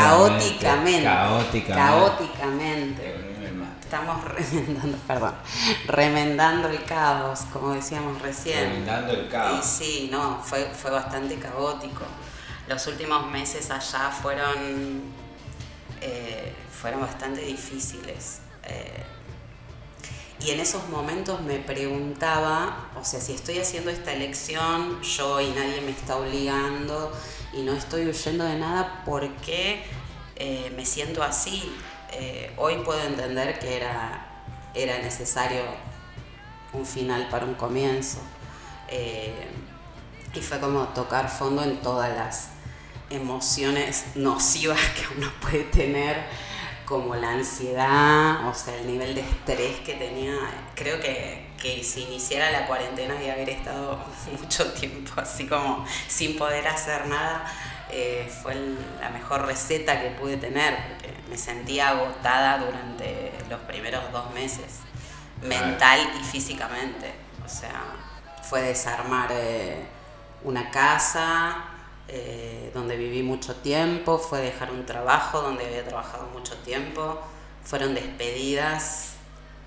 caóticamente. 0.59 1.05
Caóticamente. 1.05 1.73
Caóticamente. 1.73 3.33
Estamos 3.83 4.25
remendando, 4.51 4.99
perdón, 5.07 5.35
remendando 5.87 6.69
el 6.69 6.83
caos, 6.85 7.41
como 7.53 7.75
decíamos 7.75 8.21
recién. 8.23 8.59
Remendando 8.71 9.13
el 9.13 9.29
caos. 9.29 9.61
Y 9.61 9.85
sí, 9.85 10.09
no, 10.11 10.41
fue, 10.43 10.65
fue 10.65 10.91
bastante 10.91 11.37
caótico. 11.37 12.05
Los 12.69 12.87
últimos 12.87 13.27
meses 13.31 13.71
allá 13.71 14.11
fueron, 14.11 15.03
eh, 16.01 16.55
fueron 16.71 17.01
bastante 17.01 17.41
difíciles. 17.43 18.41
eh, 18.65 19.05
y 20.41 20.51
en 20.51 20.59
esos 20.59 20.89
momentos 20.89 21.41
me 21.41 21.59
preguntaba, 21.59 22.91
o 23.01 23.05
sea, 23.05 23.21
si 23.21 23.33
estoy 23.33 23.61
haciendo 23.61 23.93
esta 23.93 24.13
elección 24.13 25.01
yo 25.01 25.41
y 25.41 25.51
nadie 25.51 25.81
me 25.83 25.93
está 25.93 26.17
obligando 26.17 27.13
y 27.53 27.63
no 27.63 27.73
estoy 27.73 28.09
huyendo 28.09 28.43
de 28.45 28.59
nada, 28.59 29.05
¿por 29.05 29.29
qué 29.37 29.85
eh, 30.35 30.73
me 30.77 30.85
siento 30.85 31.23
así? 31.23 31.73
Hoy 32.57 32.77
puedo 32.85 33.01
entender 33.03 33.59
que 33.61 33.77
era, 33.77 34.45
era 34.75 34.99
necesario 34.99 35.63
un 36.73 36.85
final 36.85 37.29
para 37.31 37.47
un 37.47 37.55
comienzo. 37.55 38.19
Y 40.35 40.41
fue 40.41 40.59
como 40.61 40.89
tocar 40.89 41.29
fondo 41.29 41.63
en 41.63 41.81
todas 41.83 42.15
las 42.17 42.49
emociones 43.13 44.05
nocivas 44.15 44.81
que 44.97 45.07
uno 45.17 45.31
puede 45.41 45.65
tener, 45.65 46.23
como 46.85 47.15
la 47.15 47.31
ansiedad, 47.31 48.47
o 48.49 48.55
sea, 48.55 48.75
el 48.77 48.87
nivel 48.87 49.15
de 49.15 49.23
estrés 49.23 49.81
que 49.81 49.95
tenía. 49.95 50.35
Creo 50.75 51.01
que, 51.01 51.49
que 51.61 51.83
si 51.85 52.03
iniciara 52.03 52.51
la 52.51 52.67
cuarentena 52.67 53.15
y 53.23 53.31
haber 53.31 53.49
estado 53.51 53.99
mucho 54.41 54.73
tiempo 54.73 55.13
así 55.21 55.47
como 55.47 55.85
sin 56.09 56.37
poder 56.37 56.67
hacer 56.69 57.07
nada, 57.07 57.45
eh, 57.91 58.31
fue 58.43 58.53
el- 58.53 58.79
la 59.01 59.11
mejor 59.11 59.47
receta 59.47 60.01
que 60.03 60.11
pude 60.11 60.37
tener, 60.37 60.77
porque 60.89 61.13
me 61.31 61.39
sentía 61.39 61.91
agotada 61.91 62.59
durante 62.59 63.33
los 63.49 63.61
primeros 63.61 64.11
dos 64.13 64.31
meses, 64.35 64.67
mental 65.43 66.01
y 66.21 66.25
físicamente. 66.25 67.13
O 67.45 67.49
sea, 67.49 67.83
fue 68.49 68.63
desarmar 68.63 69.29
eh, 69.33 69.83
una 70.45 70.71
casa 70.71 71.65
eh, 72.15 72.71
donde 72.75 72.97
viví 72.99 73.23
mucho 73.23 73.57
tiempo, 73.57 74.19
fue 74.19 74.43
dejar 74.43 74.71
un 74.71 74.85
trabajo 74.85 75.41
donde 75.41 75.65
había 75.65 75.83
trabajado 75.83 76.27
mucho 76.27 76.55
tiempo, 76.59 77.19
fueron 77.65 77.95
despedidas 77.95 79.15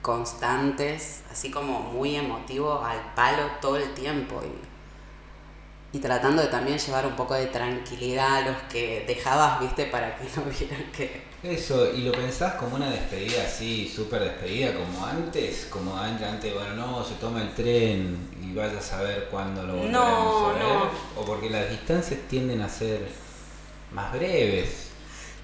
constantes, 0.04 1.24
así 1.32 1.50
como 1.50 1.80
muy 1.80 2.16
emotivo 2.16 2.84
al 2.84 3.00
palo 3.16 3.50
todo 3.60 3.78
el 3.78 3.92
tiempo 3.96 4.44
y, 4.44 5.98
y 5.98 6.00
tratando 6.00 6.44
de 6.44 6.50
también 6.50 6.78
llevar 6.78 7.08
un 7.08 7.16
poco 7.16 7.34
de 7.34 7.48
tranquilidad 7.48 8.36
a 8.36 8.42
los 8.42 8.58
que 8.70 9.06
dejabas, 9.08 9.60
viste, 9.60 9.88
para 9.88 10.16
que 10.16 10.25
no 10.36 10.44
vieran 10.44 10.92
que... 10.92 11.35
Eso, 11.46 11.94
y 11.94 12.02
lo 12.02 12.12
pensás 12.12 12.56
como 12.56 12.75
una 12.75 12.90
despedida 12.90 13.44
así, 13.44 13.88
súper 13.88 14.24
despedida, 14.24 14.74
como 14.74 15.06
antes, 15.06 15.68
como 15.70 15.96
antes, 15.96 16.28
antes, 16.28 16.52
bueno, 16.52 16.74
no, 16.74 17.04
se 17.04 17.14
toma 17.16 17.44
el 17.44 17.54
tren 17.54 18.30
y 18.42 18.52
vaya 18.56 18.80
a 18.80 18.82
saber 18.82 19.28
cuándo 19.30 19.62
lo 19.62 19.74
volveremos 19.75 19.92
No, 19.92 20.48
a 20.48 20.54
ver, 20.54 20.64
no. 20.64 20.90
o 21.22 21.25
porque 21.25 21.52
las 21.52 21.70
distancias 21.70 22.20
tienden 22.28 22.62
a 22.62 22.70
ser 22.70 23.08
más 23.92 24.12
breves. 24.12 24.90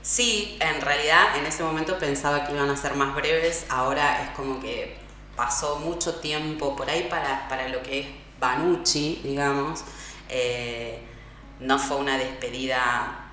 Sí, 0.01 0.57
en 0.59 0.81
realidad 0.81 1.37
en 1.37 1.45
ese 1.45 1.61
momento 1.61 1.99
pensaba 1.99 2.47
que 2.47 2.53
iban 2.53 2.69
a 2.71 2.75
ser 2.75 2.95
más 2.95 3.13
breves, 3.15 3.67
ahora 3.69 4.23
es 4.23 4.29
como 4.31 4.59
que 4.59 4.97
pasó 5.35 5.77
mucho 5.79 6.15
tiempo 6.15 6.75
por 6.75 6.89
ahí 6.89 7.07
para, 7.11 7.47
para 7.47 7.67
lo 7.69 7.83
que 7.83 7.99
es 7.99 8.07
Banucci, 8.39 9.21
digamos. 9.23 9.83
Eh, 10.29 10.99
no 11.59 11.77
fue 11.77 11.97
una 11.97 12.17
despedida 12.17 13.30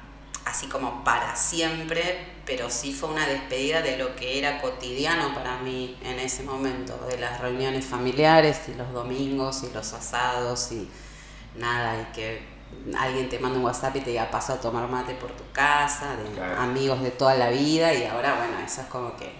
así 0.48 0.66
como 0.66 1.04
para 1.04 1.36
siempre, 1.36 2.26
pero 2.46 2.70
sí 2.70 2.92
fue 2.92 3.10
una 3.10 3.26
despedida 3.26 3.82
de 3.82 3.98
lo 3.98 4.16
que 4.16 4.38
era 4.38 4.60
cotidiano 4.60 5.34
para 5.34 5.58
mí 5.58 5.96
en 6.02 6.18
ese 6.18 6.42
momento, 6.42 6.96
de 7.08 7.18
las 7.18 7.40
reuniones 7.40 7.84
familiares 7.84 8.62
y 8.68 8.74
los 8.74 8.92
domingos 8.92 9.62
y 9.64 9.74
los 9.74 9.92
asados 9.92 10.72
y 10.72 10.88
nada, 11.56 12.00
y 12.00 12.14
que 12.14 12.42
alguien 12.98 13.28
te 13.28 13.38
manda 13.38 13.58
un 13.58 13.64
WhatsApp 13.64 13.96
y 13.96 14.00
te 14.00 14.10
diga 14.10 14.30
paso 14.30 14.54
a 14.54 14.60
tomar 14.60 14.88
mate 14.88 15.14
por 15.14 15.30
tu 15.32 15.44
casa, 15.52 16.16
de 16.16 16.42
amigos 16.56 17.02
de 17.02 17.10
toda 17.10 17.34
la 17.34 17.50
vida 17.50 17.92
y 17.92 18.04
ahora 18.04 18.36
bueno, 18.36 18.58
eso 18.64 18.80
es 18.80 18.86
como 18.86 19.16
que 19.16 19.30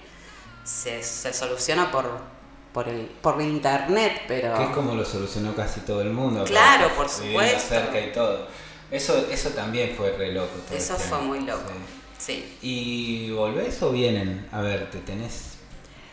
se, 0.64 1.03
se 1.03 1.33
soluciona 1.33 1.90
por 1.90 2.38
por 2.73 2.87
el 2.87 3.07
por 3.07 3.40
internet, 3.40 4.23
pero 4.29 4.55
que 4.55 4.64
es 4.64 4.71
como 4.71 4.94
lo 4.94 5.05
solucionó 5.05 5.55
casi 5.55 5.81
todo 5.81 6.03
el 6.03 6.11
mundo. 6.11 6.44
Claro, 6.44 6.90
por 6.94 7.09
supuesto. 7.09 7.61
cerca 7.61 7.99
y 7.99 8.12
todo. 8.12 8.47
Eso 8.90 9.27
eso 9.31 9.51
también 9.51 9.94
fue 9.96 10.12
re 10.12 10.33
loco. 10.33 10.53
Eso 10.72 10.96
fue 10.96 11.18
muy 11.18 11.40
loco. 11.40 11.70
Sí. 12.16 12.57
¿Y 12.62 13.31
volvés 13.31 13.83
o 13.83 13.90
vienen 13.90 14.48
a 14.53 14.61
verte? 14.61 14.98
¿Tenés 14.98 15.59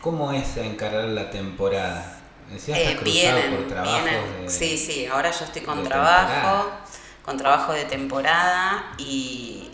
cómo 0.00 0.32
es 0.32 0.56
encarar 0.56 1.04
la 1.08 1.30
temporada? 1.30 2.20
Decías 2.50 2.78
eh, 2.78 2.98
vienen, 3.02 3.56
por 3.56 3.66
trabajo. 3.66 4.06
sí, 4.46 4.78
sí, 4.78 5.06
ahora 5.06 5.32
yo 5.32 5.44
estoy 5.44 5.62
con 5.62 5.82
trabajo, 5.82 6.70
con 7.24 7.36
trabajo 7.36 7.72
de 7.72 7.86
temporada 7.86 8.94
y, 8.98 9.68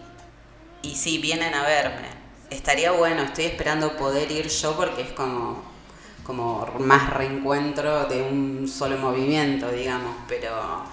y 0.81 0.95
sí, 0.95 1.19
vienen 1.19 1.53
a 1.53 1.65
verme. 1.65 2.09
Estaría 2.49 2.93
bueno, 2.93 3.23
estoy 3.23 3.45
esperando 3.45 3.97
poder 3.97 4.31
ir 4.31 4.49
yo 4.49 4.75
porque 4.75 5.03
es 5.03 5.13
como 5.13 5.73
como 6.25 6.67
más 6.79 7.11
reencuentro 7.11 8.07
de 8.07 8.23
un 8.23 8.69
solo 8.69 8.97
movimiento, 8.97 9.71
digamos, 9.71 10.15
pero, 10.29 10.85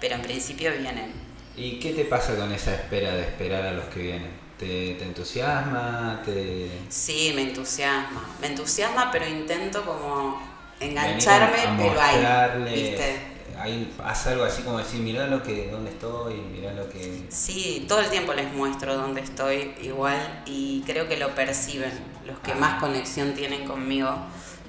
pero 0.00 0.14
en 0.14 0.22
principio 0.22 0.70
vienen. 0.72 1.25
¿Y 1.56 1.78
qué 1.78 1.92
te 1.92 2.04
pasa 2.04 2.36
con 2.36 2.52
esa 2.52 2.74
espera 2.74 3.14
de 3.14 3.22
esperar 3.22 3.64
a 3.64 3.72
los 3.72 3.86
que 3.86 4.00
vienen? 4.00 4.30
¿Te, 4.58 4.94
te 4.94 5.04
entusiasma? 5.04 6.22
Te... 6.24 6.70
Sí, 6.88 7.32
me 7.34 7.42
entusiasma. 7.42 8.24
Me 8.40 8.48
entusiasma, 8.48 9.10
pero 9.10 9.26
intento 9.26 9.84
como 9.84 10.40
engancharme, 10.80 11.58
pero 11.78 12.00
ahí, 12.00 12.74
¿viste? 12.74 13.36
Ahí 13.58 13.94
haz 14.04 14.26
algo 14.26 14.44
así 14.44 14.62
como 14.62 14.78
decir, 14.78 15.00
mirá 15.00 15.26
lo 15.28 15.42
que, 15.42 15.70
dónde 15.70 15.90
estoy, 15.90 16.34
mirá 16.34 16.74
lo 16.74 16.90
que... 16.90 17.24
Sí, 17.30 17.86
todo 17.88 18.00
el 18.00 18.10
tiempo 18.10 18.34
les 18.34 18.52
muestro 18.52 18.94
dónde 18.96 19.22
estoy 19.22 19.74
igual 19.80 20.42
y 20.44 20.82
creo 20.84 21.08
que 21.08 21.16
lo 21.16 21.34
perciben. 21.34 21.92
Los 22.26 22.38
que 22.40 22.52
ah. 22.52 22.56
más 22.56 22.80
conexión 22.80 23.32
tienen 23.32 23.64
conmigo 23.66 24.14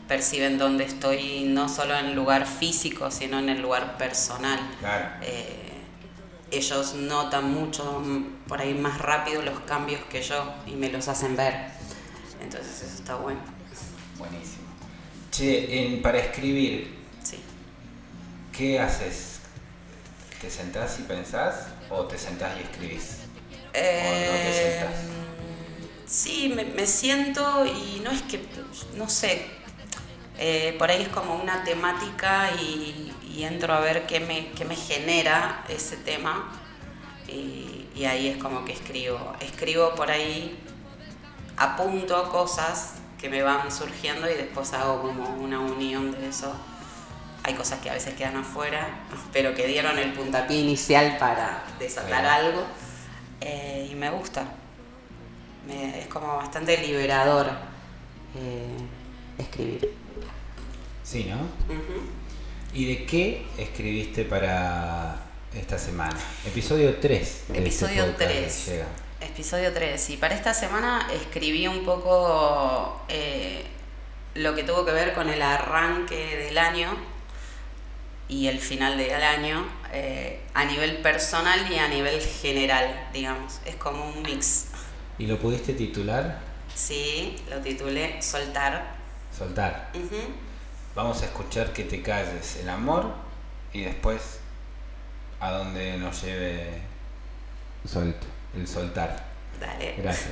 perciben 0.07 0.57
dónde 0.57 0.85
estoy, 0.85 1.43
no 1.47 1.67
solo 1.67 1.95
en 1.95 2.07
el 2.07 2.15
lugar 2.15 2.47
físico, 2.47 3.11
sino 3.11 3.39
en 3.39 3.49
el 3.49 3.61
lugar 3.61 3.97
personal. 3.97 4.59
Eh, 5.21 5.66
ellos 6.51 6.93
notan 6.95 7.51
mucho, 7.51 8.03
por 8.47 8.61
ahí 8.61 8.73
más 8.73 8.99
rápido 8.99 9.41
los 9.41 9.59
cambios 9.61 10.01
que 10.05 10.21
yo 10.21 10.53
y 10.65 10.71
me 10.71 10.89
los 10.89 11.07
hacen 11.07 11.35
ver. 11.35 11.71
Entonces 12.41 12.83
eso 12.83 12.95
está 12.95 13.15
bueno. 13.15 13.39
Buenísimo. 14.17 14.67
Che, 15.31 15.99
para 16.01 16.19
escribir, 16.19 16.97
sí. 17.23 17.39
¿qué 18.55 18.79
haces? 18.79 19.39
¿Te 20.41 20.49
sentás 20.49 20.99
y 20.99 21.03
pensás 21.03 21.67
o 21.89 22.05
te 22.05 22.17
sentás 22.17 22.57
y 22.57 22.63
escribís? 22.63 23.17
¿O 23.17 23.69
no 23.69 23.73
te 23.73 24.53
sentás? 24.53 24.93
Eh, 24.93 25.07
sí, 26.05 26.53
me, 26.55 26.63
me, 26.63 26.87
siento 26.87 27.65
y 27.65 27.99
no 28.03 28.11
es 28.11 28.21
que, 28.23 28.41
no 28.95 29.09
sé, 29.09 29.45
eh, 30.39 30.75
por 30.77 30.91
ahí 30.91 31.01
es 31.01 31.09
como 31.09 31.35
una 31.35 31.63
temática 31.63 32.51
y, 32.61 33.13
entro 33.43 33.73
a 33.73 33.79
ver 33.79 34.05
qué 34.07 34.19
me, 34.19 34.49
qué 34.51 34.65
me 34.65 34.75
genera 34.75 35.63
ese 35.69 35.97
tema 35.97 36.51
y, 37.27 38.05
ahí 38.05 38.27
es 38.27 38.37
como 38.37 38.63
que 38.63 38.73
escribo. 38.73 39.33
Escribo 39.39 39.95
por 39.95 40.11
ahí, 40.11 40.57
apunto 41.57 42.29
cosas 42.29 42.95
que 43.19 43.29
me 43.29 43.41
van 43.41 43.71
surgiendo 43.71 44.29
y 44.29 44.35
después 44.35 44.73
hago 44.73 45.01
como 45.01 45.27
una 45.35 45.59
unión 45.59 46.11
de 46.11 46.29
eso. 46.29 46.53
Hay 47.43 47.53
cosas 47.55 47.79
que 47.79 47.89
a 47.89 47.93
veces 47.93 48.13
quedan 48.13 48.37
afuera, 48.37 48.99
pero 49.33 49.53
que 49.55 49.67
dieron 49.67 49.97
el 49.97 50.13
puntapié 50.13 50.59
inicial 50.59 51.17
para 51.17 51.63
desatar 51.79 52.25
algo 52.25 52.63
eh, 53.41 53.87
y 53.91 53.95
me 53.95 54.09
gusta. 54.09 54.45
es 55.69 56.07
como 56.07 56.37
bastante 56.37 56.77
liberador 56.77 57.47
eh, 58.35 58.77
escribir. 59.37 59.93
Sí, 61.03 61.23
¿no? 61.23 61.37
¿Y 62.77 62.85
de 62.85 63.05
qué 63.07 63.43
escribiste 63.57 64.23
para 64.23 65.15
esta 65.55 65.79
semana? 65.79 66.15
Episodio 66.45 66.97
3. 66.97 67.21
Este 67.21 67.57
Episodio 67.57 68.13
3. 68.15 68.71
Episodio 69.19 69.73
3. 69.73 70.09
Y 70.11 70.17
para 70.17 70.35
esta 70.35 70.53
semana 70.53 71.07
escribí 71.11 71.65
un 71.65 71.83
poco 71.83 73.01
eh, 73.09 73.63
lo 74.35 74.53
que 74.53 74.61
tuvo 74.61 74.85
que 74.85 74.91
ver 74.91 75.15
con 75.15 75.27
el 75.27 75.41
arranque 75.41 76.37
del 76.37 76.59
año 76.59 76.95
y 78.29 78.45
el 78.45 78.59
final 78.59 78.95
del 78.95 79.23
año 79.23 79.65
eh, 79.91 80.41
a 80.53 80.63
nivel 80.65 80.97
personal 80.97 81.59
y 81.71 81.79
a 81.79 81.87
nivel 81.87 82.21
general, 82.21 83.09
digamos. 83.11 83.59
Es 83.65 83.75
como 83.77 84.07
un 84.07 84.21
mix. 84.21 84.67
¿Y 85.17 85.25
lo 85.25 85.39
pudiste 85.39 85.73
titular? 85.73 86.41
Sí, 86.75 87.37
lo 87.49 87.57
titulé 87.57 88.21
Soltar. 88.21 88.97
Soltar. 89.35 89.89
Vamos 90.97 91.21
a 91.21 91.25
escuchar 91.25 91.73
que 91.73 91.83
te 91.83 92.01
calles 92.01 92.55
el 92.55 92.69
amor 92.69 93.05
y 93.71 93.81
después 93.81 94.39
a 95.39 95.51
donde 95.51 95.95
nos 95.99 96.23
lleve 96.23 96.81
el 98.55 98.67
soltar. 98.67 99.27
Dale. 99.59 99.93
Gracias. 99.99 100.31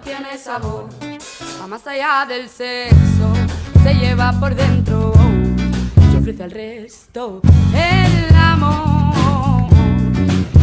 Tiene 0.00 0.36
sabor. 0.38 0.88
Va 1.60 1.66
más 1.66 1.86
allá 1.86 2.26
del 2.26 2.48
sexo, 2.48 3.32
se 3.82 3.94
lleva 3.94 4.32
por 4.38 4.54
dentro, 4.54 5.12
se 6.10 6.18
ofrece 6.18 6.42
al 6.42 6.50
resto. 6.50 7.40
El 7.74 8.34
amor 8.36 9.68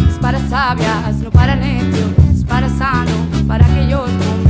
es 0.10 0.18
para 0.20 0.40
sabias, 0.50 1.16
no 1.18 1.32
para 1.32 1.56
necios, 1.56 2.12
es 2.34 2.44
para 2.46 2.70
sanos, 2.70 3.44
para 3.48 3.66
aquellos 3.66 4.10
momentos 4.10 4.45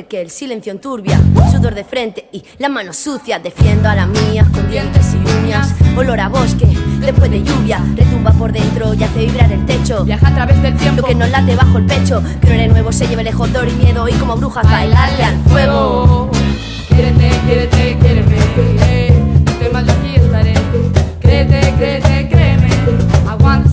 fuerte 0.00 0.06
que 0.08 0.20
el 0.20 0.30
silencio 0.30 0.72
enturbia, 0.72 1.20
sudor 1.50 1.74
de 1.74 1.84
frente 1.84 2.28
y 2.32 2.42
la 2.58 2.68
mano 2.68 2.92
sucia. 2.92 3.38
Defiendo 3.38 3.88
a 3.88 3.94
la 3.94 4.06
mía 4.06 4.46
con 4.52 4.68
dientes 4.70 5.14
y 5.14 5.44
uñas, 5.44 5.74
olor 5.96 6.20
a 6.20 6.28
bosque, 6.28 6.66
después 7.00 7.30
de 7.30 7.42
lluvia. 7.42 7.80
Retumba 7.96 8.32
por 8.32 8.52
dentro 8.52 8.94
y 8.94 9.02
hace 9.02 9.26
vibrar 9.26 9.50
el 9.52 9.64
techo. 9.66 10.04
Viaja 10.04 10.28
a 10.28 10.34
través 10.34 10.60
del 10.62 10.76
tiempo. 10.76 11.02
Lo 11.02 11.08
que 11.08 11.14
nos 11.14 11.30
late 11.30 11.56
bajo 11.56 11.78
el 11.78 11.86
pecho. 11.86 12.22
Que 12.40 12.48
no 12.48 12.54
eres 12.54 12.70
nuevo 12.70 12.92
se 12.92 13.06
lleve 13.06 13.24
lejos 13.24 13.52
dolor 13.52 13.68
y 13.68 13.72
miedo. 13.84 14.08
Y 14.08 14.12
como 14.12 14.36
brujas 14.36 14.64
bailarle 14.64 15.24
al 15.24 15.38
fuego. 15.44 16.30
Quiérete, 16.88 17.30
quiérete, 17.46 17.98
quiéreme. 18.00 18.36
No 19.44 19.52
temas, 19.52 19.86
yo 19.86 19.92
aquí 19.92 20.14
estaré. 20.16 20.54
Créete, 21.20 21.74
créete, 21.78 22.28
créeme. 22.28 22.70
Aguántese 23.28 23.69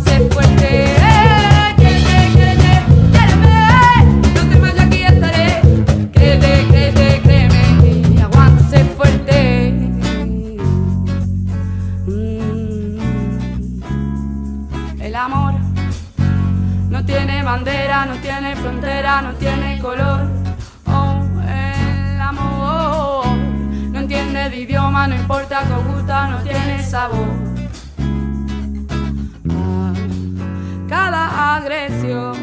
no 18.05 18.15
tiene 18.17 18.55
frontera, 18.55 19.21
no 19.21 19.33
tiene 19.33 19.79
color. 19.79 20.29
Oh, 20.85 21.19
el 21.47 22.21
amor 22.21 23.25
no 23.91 23.99
entiende 23.99 24.49
de 24.49 24.57
idioma, 24.57 25.07
no 25.07 25.15
importa 25.15 25.63
que 25.63 25.91
gusta, 25.91 26.27
no 26.27 26.37
tiene 26.39 26.83
sabor. 26.83 27.27
Cada 30.87 31.55
agresión 31.57 32.35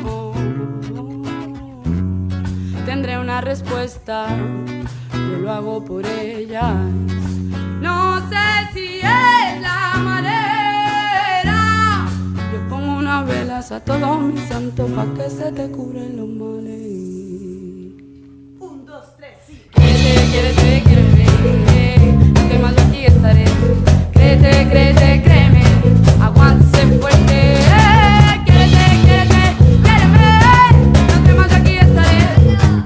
tendré 2.84 3.18
una 3.18 3.40
respuesta, 3.40 4.26
yo 5.12 5.38
lo 5.38 5.52
hago 5.52 5.84
por 5.84 6.04
ella. 6.06 6.74
No 7.80 8.18
sé 8.28 8.68
si 8.72 8.98
es 8.98 9.60
la 9.60 9.83
A 13.14 13.78
todos 13.78 14.20
mis 14.22 14.40
santos 14.48 14.90
que 15.16 15.30
se 15.30 15.52
te 15.52 15.70
los 16.16 16.28
males. 16.28 16.80
Un, 18.58 18.84
dos, 18.84 19.04
tres. 19.16 19.38
Créete, 19.70 20.82
créeme. 20.82 21.24
Fuerte. 27.00 27.54
Aquí 31.54 31.76
estaré. 31.76 32.24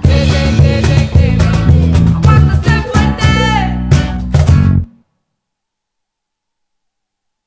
Créete, 0.02 0.52
créete, 0.62 1.10
créeme. 1.10 1.92
Aguántese 2.14 2.82
fuerte. 2.92 3.28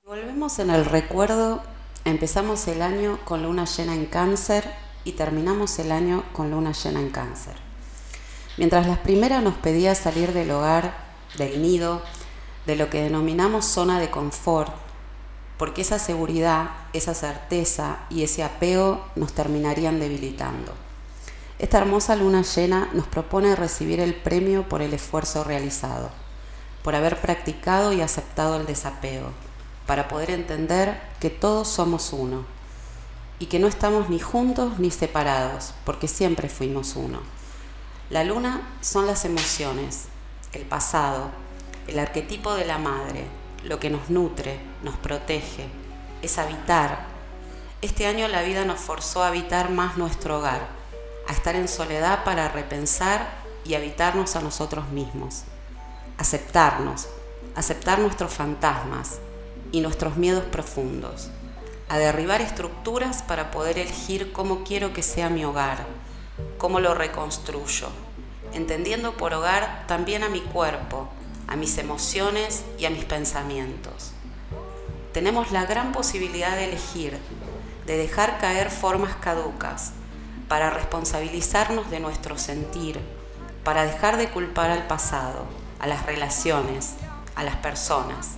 Volvemos 0.04 0.58
en 0.58 0.70
el 0.72 0.86
recuerdo, 0.86 1.62
empezamos 2.06 2.68
el 2.68 2.82
año 2.82 3.20
con 3.26 3.44
luna 3.44 3.66
llena 3.66 3.94
en 3.94 4.06
cáncer 4.06 4.72
y 5.04 5.14
terminamos 5.14 5.78
el 5.80 5.92
año 5.92 6.24
con 6.34 6.52
luna 6.52 6.72
llena 6.72 7.00
en 7.00 7.10
cáncer. 7.10 7.56
Mientras 8.58 8.88
las 8.88 9.00
primeras 9.00 9.44
nos 9.44 9.56
pedía 9.56 9.96
salir 9.96 10.34
del 10.34 10.52
hogar, 10.52 10.94
del 11.38 11.62
nido, 11.62 12.02
de 12.66 12.76
lo 12.76 12.90
que 12.90 13.02
denominamos 13.02 13.66
zona 13.66 14.00
de 14.00 14.12
confort, 14.12 14.72
porque 15.58 15.82
esa 15.82 16.00
seguridad, 16.00 16.72
esa 16.94 17.14
certeza 17.14 18.00
y 18.10 18.24
ese 18.24 18.44
apego 18.44 19.06
nos 19.16 19.34
terminarían 19.34 20.00
debilitando. 20.00 20.74
Esta 21.60 21.78
hermosa 21.78 22.16
luna 22.16 22.42
llena 22.42 22.90
nos 22.94 23.06
propone 23.06 23.56
recibir 23.56 24.00
el 24.00 24.16
premio 24.16 24.68
por 24.68 24.82
el 24.82 24.94
esfuerzo 24.94 25.44
realizado, 25.44 26.10
por 26.84 26.96
haber 26.96 27.22
practicado 27.22 27.94
y 27.94 28.02
aceptado 28.02 28.60
el 28.60 28.66
desapego, 28.66 29.30
para 29.86 30.08
poder 30.08 30.32
entender 30.32 31.02
que 31.20 31.30
todos 31.30 31.68
somos 31.68 32.14
uno 32.14 32.46
y 33.40 33.48
que 33.48 33.60
no 33.60 33.68
estamos 33.68 34.10
ni 34.10 34.20
juntos 34.20 34.78
ni 34.80 34.92
separados, 34.92 35.74
porque 35.84 36.08
siempre 36.08 36.48
fuimos 36.48 36.96
uno. 36.96 37.20
La 38.10 38.24
luna 38.24 38.62
son 38.82 39.08
las 39.08 39.26
emociones, 39.26 40.06
el 40.54 40.64
pasado, 40.64 41.32
el 41.88 41.98
arquetipo 41.98 42.54
de 42.54 42.66
la 42.66 42.78
madre, 42.78 43.26
lo 43.64 43.80
que 43.80 43.90
nos 43.90 44.10
nutre, 44.10 44.60
nos 44.84 44.96
protege, 44.98 45.68
es 46.22 46.38
habitar. 46.38 47.06
Este 47.82 48.06
año 48.06 48.28
la 48.28 48.44
vida 48.44 48.64
nos 48.64 48.80
forzó 48.80 49.24
a 49.24 49.30
habitar 49.30 49.72
más 49.72 49.98
nuestro 49.98 50.38
hogar, 50.38 50.68
a 51.28 51.32
estar 51.32 51.56
en 51.56 51.68
soledad 51.68 52.24
para 52.24 52.50
repensar 52.50 53.28
y 53.66 53.74
habitarnos 53.74 54.36
a 54.36 54.42
nosotros 54.42 54.90
mismos, 54.90 55.44
aceptarnos, 56.20 57.08
aceptar 57.56 58.00
nuestros 58.00 58.32
fantasmas 58.32 59.20
y 59.72 59.82
nuestros 59.82 60.18
miedos 60.18 60.44
profundos, 60.46 61.30
a 61.90 61.98
derribar 61.98 62.42
estructuras 62.42 63.24
para 63.24 63.52
poder 63.52 63.78
elegir 63.78 64.32
cómo 64.32 64.64
quiero 64.64 64.94
que 64.94 65.04
sea 65.04 65.30
mi 65.30 65.44
hogar, 65.46 65.86
cómo 66.58 66.80
lo 66.80 66.94
reconstruyo, 66.94 67.90
entendiendo 68.54 69.18
por 69.18 69.34
hogar 69.34 69.86
también 69.88 70.24
a 70.24 70.30
mi 70.30 70.42
cuerpo, 70.42 71.10
a 71.48 71.56
mis 71.56 71.78
emociones 71.78 72.64
y 72.78 72.86
a 72.86 72.90
mis 72.90 73.06
pensamientos. 73.06 74.12
Tenemos 75.14 75.52
la 75.52 75.66
gran 75.66 75.92
posibilidad 75.92 76.56
de 76.56 76.66
elegir, 76.66 77.18
de 77.86 77.98
dejar 77.98 78.40
caer 78.40 78.72
formas 78.72 79.16
caducas, 79.16 79.94
para 80.48 80.70
responsabilizarnos 80.70 81.90
de 81.90 82.02
nuestro 82.02 82.38
sentir, 82.38 83.00
para 83.64 83.86
dejar 83.86 84.18
de 84.18 84.30
culpar 84.30 84.70
al 84.70 84.86
pasado, 84.86 85.46
a 85.80 85.88
las 85.88 86.06
relaciones, 86.06 86.96
a 87.36 87.44
las 87.44 87.56
personas, 87.56 88.36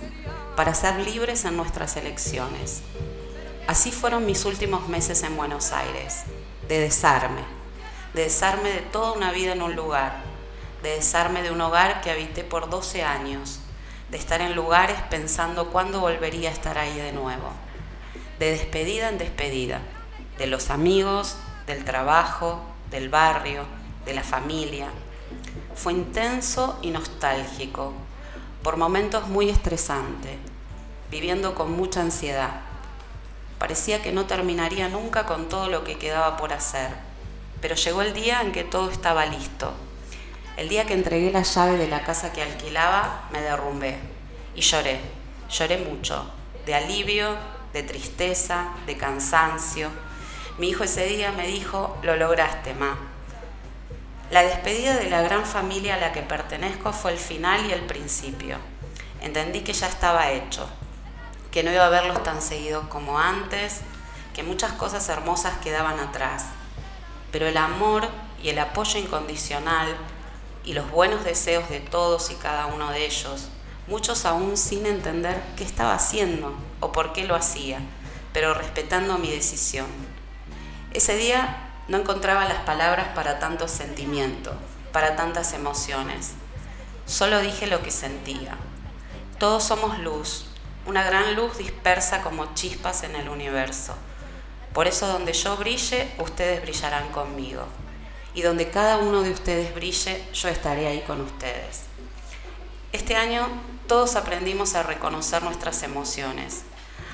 para 0.56 0.74
ser 0.74 1.00
libres 1.00 1.44
en 1.44 1.56
nuestras 1.56 1.96
elecciones. 1.96 2.82
Así 3.66 3.90
fueron 3.90 4.26
mis 4.26 4.44
últimos 4.44 4.88
meses 4.88 5.22
en 5.22 5.36
Buenos 5.36 5.72
Aires, 5.72 6.24
de 6.68 6.78
desarme, 6.80 7.42
de 8.12 8.24
desarme 8.24 8.68
de 8.70 8.80
toda 8.80 9.12
una 9.12 9.32
vida 9.32 9.52
en 9.52 9.62
un 9.62 9.74
lugar, 9.74 10.22
de 10.82 10.90
desarme 10.90 11.42
de 11.42 11.50
un 11.50 11.60
hogar 11.60 12.00
que 12.02 12.10
habité 12.10 12.44
por 12.44 12.68
12 12.68 13.02
años, 13.02 13.60
de 14.10 14.18
estar 14.18 14.40
en 14.40 14.54
lugares 14.54 15.00
pensando 15.10 15.70
cuándo 15.70 16.00
volvería 16.00 16.50
a 16.50 16.52
estar 16.52 16.78
ahí 16.78 16.94
de 16.96 17.12
nuevo, 17.12 17.50
de 18.38 18.50
despedida 18.50 19.08
en 19.08 19.18
despedida, 19.18 19.80
de 20.38 20.46
los 20.46 20.70
amigos, 20.70 21.36
del 21.66 21.84
trabajo, 21.84 22.60
del 22.90 23.08
barrio, 23.08 23.64
de 24.04 24.14
la 24.14 24.22
familia. 24.22 24.88
Fue 25.74 25.92
intenso 25.92 26.78
y 26.82 26.90
nostálgico, 26.90 27.94
por 28.64 28.78
momentos 28.78 29.28
muy 29.28 29.50
estresante, 29.50 30.38
viviendo 31.10 31.54
con 31.54 31.70
mucha 31.76 32.00
ansiedad. 32.00 32.62
Parecía 33.58 34.02
que 34.02 34.10
no 34.10 34.24
terminaría 34.24 34.88
nunca 34.88 35.26
con 35.26 35.50
todo 35.50 35.68
lo 35.68 35.84
que 35.84 35.98
quedaba 35.98 36.38
por 36.38 36.54
hacer, 36.54 36.88
pero 37.60 37.74
llegó 37.74 38.00
el 38.00 38.14
día 38.14 38.40
en 38.40 38.52
que 38.52 38.64
todo 38.64 38.90
estaba 38.90 39.26
listo. 39.26 39.74
El 40.56 40.70
día 40.70 40.86
que 40.86 40.94
entregué 40.94 41.30
la 41.30 41.42
llave 41.42 41.76
de 41.76 41.88
la 41.88 42.04
casa 42.04 42.32
que 42.32 42.40
alquilaba, 42.40 43.28
me 43.32 43.42
derrumbé 43.42 43.98
y 44.56 44.62
lloré. 44.62 44.98
Lloré 45.50 45.76
mucho, 45.76 46.24
de 46.64 46.74
alivio, 46.74 47.36
de 47.74 47.82
tristeza, 47.82 48.68
de 48.86 48.96
cansancio. 48.96 49.90
Mi 50.56 50.70
hijo 50.70 50.84
ese 50.84 51.04
día 51.04 51.32
me 51.32 51.46
dijo, 51.48 51.98
lo 52.02 52.16
lograste, 52.16 52.72
ma. 52.72 52.96
La 54.30 54.42
despedida 54.42 54.96
de 54.96 55.10
la 55.10 55.22
gran 55.22 55.44
familia 55.44 55.94
a 55.94 55.98
la 55.98 56.12
que 56.12 56.22
pertenezco 56.22 56.92
fue 56.92 57.12
el 57.12 57.18
final 57.18 57.66
y 57.66 57.72
el 57.72 57.82
principio. 57.82 58.56
Entendí 59.20 59.60
que 59.60 59.74
ya 59.74 59.86
estaba 59.86 60.30
hecho, 60.30 60.66
que 61.50 61.62
no 61.62 61.70
iba 61.70 61.86
a 61.86 61.90
verlos 61.90 62.22
tan 62.22 62.40
seguidos 62.40 62.86
como 62.88 63.18
antes, 63.18 63.80
que 64.34 64.42
muchas 64.42 64.72
cosas 64.72 65.08
hermosas 65.08 65.58
quedaban 65.58 66.00
atrás. 66.00 66.46
Pero 67.30 67.46
el 67.46 67.56
amor 67.56 68.08
y 68.42 68.48
el 68.48 68.58
apoyo 68.58 68.98
incondicional 68.98 69.94
y 70.64 70.72
los 70.72 70.90
buenos 70.90 71.24
deseos 71.24 71.68
de 71.68 71.80
todos 71.80 72.30
y 72.30 72.34
cada 72.34 72.66
uno 72.66 72.90
de 72.90 73.04
ellos, 73.04 73.48
muchos 73.86 74.24
aún 74.24 74.56
sin 74.56 74.86
entender 74.86 75.40
qué 75.56 75.64
estaba 75.64 75.94
haciendo 75.94 76.54
o 76.80 76.92
por 76.92 77.12
qué 77.12 77.24
lo 77.24 77.34
hacía, 77.34 77.80
pero 78.32 78.54
respetando 78.54 79.18
mi 79.18 79.30
decisión. 79.30 79.86
Ese 80.92 81.16
día 81.16 81.63
no 81.88 81.98
encontraba 81.98 82.46
las 82.46 82.60
palabras 82.64 83.08
para 83.14 83.38
tanto 83.38 83.68
sentimiento, 83.68 84.52
para 84.92 85.16
tantas 85.16 85.52
emociones. 85.52 86.32
Solo 87.06 87.40
dije 87.40 87.66
lo 87.66 87.82
que 87.82 87.90
sentía. 87.90 88.56
Todos 89.38 89.64
somos 89.64 89.98
luz, 89.98 90.46
una 90.86 91.04
gran 91.04 91.34
luz 91.34 91.58
dispersa 91.58 92.22
como 92.22 92.54
chispas 92.54 93.02
en 93.02 93.16
el 93.16 93.28
universo. 93.28 93.94
Por 94.72 94.86
eso 94.86 95.06
donde 95.06 95.32
yo 95.32 95.56
brille, 95.56 96.10
ustedes 96.18 96.62
brillarán 96.62 97.08
conmigo. 97.10 97.64
Y 98.34 98.42
donde 98.42 98.70
cada 98.70 98.98
uno 98.98 99.22
de 99.22 99.30
ustedes 99.30 99.74
brille, 99.74 100.24
yo 100.32 100.48
estaré 100.48 100.88
ahí 100.88 101.02
con 101.02 101.20
ustedes. 101.20 101.82
Este 102.92 103.16
año 103.16 103.46
todos 103.86 104.16
aprendimos 104.16 104.74
a 104.74 104.82
reconocer 104.82 105.42
nuestras 105.42 105.82
emociones, 105.82 106.62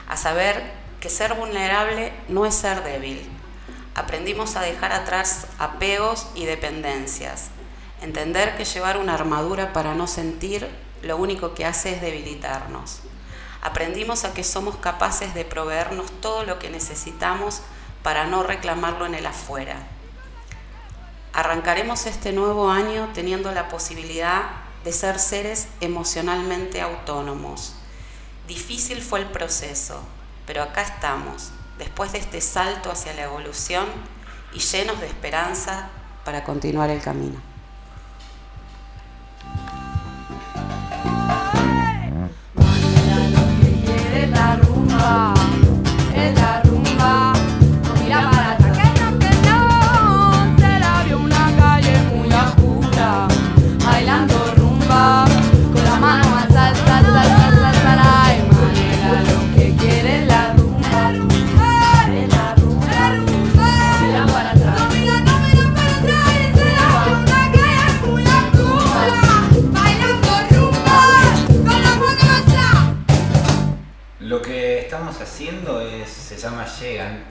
a 0.08 0.16
saber 0.16 0.72
que 1.00 1.10
ser 1.10 1.34
vulnerable 1.34 2.12
no 2.28 2.46
es 2.46 2.54
ser 2.54 2.84
débil. 2.84 3.28
Aprendimos 3.94 4.56
a 4.56 4.60
dejar 4.62 4.92
atrás 4.92 5.46
apegos 5.58 6.28
y 6.34 6.44
dependencias, 6.44 7.48
entender 8.00 8.56
que 8.56 8.64
llevar 8.64 8.98
una 8.98 9.14
armadura 9.14 9.72
para 9.72 9.94
no 9.94 10.06
sentir 10.06 10.68
lo 11.02 11.16
único 11.16 11.54
que 11.54 11.66
hace 11.66 11.94
es 11.94 12.00
debilitarnos. 12.00 13.00
Aprendimos 13.62 14.24
a 14.24 14.32
que 14.32 14.44
somos 14.44 14.76
capaces 14.76 15.34
de 15.34 15.44
proveernos 15.44 16.10
todo 16.20 16.44
lo 16.44 16.58
que 16.58 16.70
necesitamos 16.70 17.62
para 18.02 18.26
no 18.26 18.42
reclamarlo 18.42 19.06
en 19.06 19.14
el 19.14 19.26
afuera. 19.26 19.76
Arrancaremos 21.32 22.06
este 22.06 22.32
nuevo 22.32 22.70
año 22.70 23.10
teniendo 23.12 23.52
la 23.52 23.68
posibilidad 23.68 24.42
de 24.84 24.92
ser 24.92 25.18
seres 25.18 25.68
emocionalmente 25.80 26.80
autónomos. 26.80 27.74
Difícil 28.48 29.02
fue 29.02 29.20
el 29.20 29.26
proceso, 29.26 30.02
pero 30.46 30.62
acá 30.62 30.82
estamos, 30.82 31.50
después 31.80 32.12
de 32.12 32.18
este 32.18 32.40
salto 32.40 32.92
hacia 32.92 33.14
la 33.14 33.22
evolución 33.22 33.86
y 34.52 34.60
llenos 34.60 35.00
de 35.00 35.06
esperanza 35.06 35.88
para 36.24 36.44
continuar 36.44 36.90
el 36.90 37.00
camino. 37.00 37.49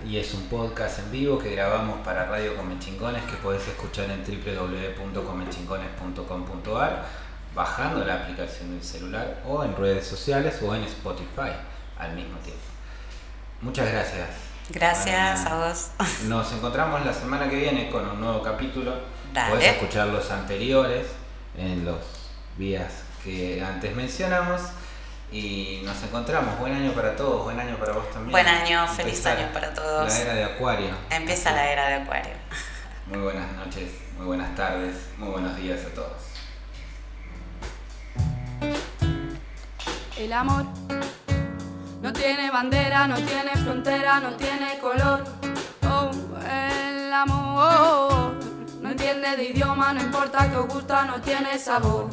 Y 0.05 0.17
es 0.17 0.33
un 0.33 0.41
podcast 0.43 0.99
en 0.99 1.09
vivo 1.11 1.39
que 1.39 1.51
grabamos 1.51 2.05
para 2.05 2.25
Radio 2.25 2.57
Comenchingones 2.57 3.23
que 3.23 3.37
podés 3.37 3.65
escuchar 3.67 4.11
en 4.11 4.21
www.comenchingones.com.ar 4.21 7.05
bajando 7.55 8.03
la 8.03 8.15
aplicación 8.15 8.71
del 8.71 8.83
celular 8.83 9.41
o 9.47 9.63
en 9.63 9.73
redes 9.77 10.05
sociales 10.05 10.59
o 10.61 10.75
en 10.75 10.83
Spotify 10.83 11.53
al 11.97 12.15
mismo 12.15 12.37
tiempo. 12.39 12.61
Muchas 13.61 13.89
gracias. 13.89 14.27
Gracias 14.71 15.45
a 15.45 15.55
vos. 15.55 15.91
Nos 16.27 16.51
encontramos 16.51 17.05
la 17.05 17.13
semana 17.13 17.49
que 17.49 17.55
viene 17.55 17.89
con 17.89 18.05
un 18.07 18.19
nuevo 18.19 18.43
capítulo. 18.43 18.93
Podés 19.33 19.69
escuchar 19.69 20.09
los 20.09 20.29
anteriores 20.31 21.07
en 21.57 21.85
los 21.85 22.01
vías 22.57 22.91
que 23.23 23.63
antes 23.63 23.95
mencionamos. 23.95 24.59
Y 25.31 25.81
nos 25.83 26.01
encontramos. 26.01 26.57
Buen 26.57 26.73
año 26.73 26.91
para 26.93 27.15
todos, 27.15 27.43
buen 27.43 27.59
año 27.59 27.75
para 27.77 27.93
vos 27.93 28.09
también. 28.09 28.31
Buen 28.31 28.47
año, 28.47 28.87
feliz 28.87 29.23
año 29.27 29.47
para 29.53 29.73
todos. 29.73 30.11
La 30.11 30.19
era 30.19 30.33
de 30.33 30.43
Acuario. 30.43 30.89
Empieza 31.11 31.51
la 31.51 31.71
era 31.71 31.87
de 31.87 31.93
Acuario. 31.95 32.33
Muy 33.05 33.19
buenas 33.19 33.51
noches, 33.53 33.91
muy 34.17 34.25
buenas 34.25 34.55
tardes, 34.55 34.95
muy 35.17 35.29
buenos 35.29 35.55
días 35.57 35.79
a 35.85 35.93
todos. 35.93 36.29
El 40.17 40.33
amor 40.33 40.65
no 42.01 42.11
tiene 42.11 42.49
bandera, 42.49 43.07
no 43.07 43.15
tiene 43.15 43.51
frontera, 43.51 44.19
no 44.19 44.31
tiene 44.35 44.79
color. 44.79 45.23
Oh, 45.87 46.11
el 46.49 47.13
amor 47.13 48.33
no 48.81 48.89
entiende 48.89 49.37
de 49.37 49.43
idioma, 49.43 49.93
no 49.93 50.01
importa 50.01 50.49
que 50.49 50.57
os 50.57 50.67
gusta, 50.67 51.05
no 51.05 51.21
tiene 51.21 51.57
sabor. 51.59 52.09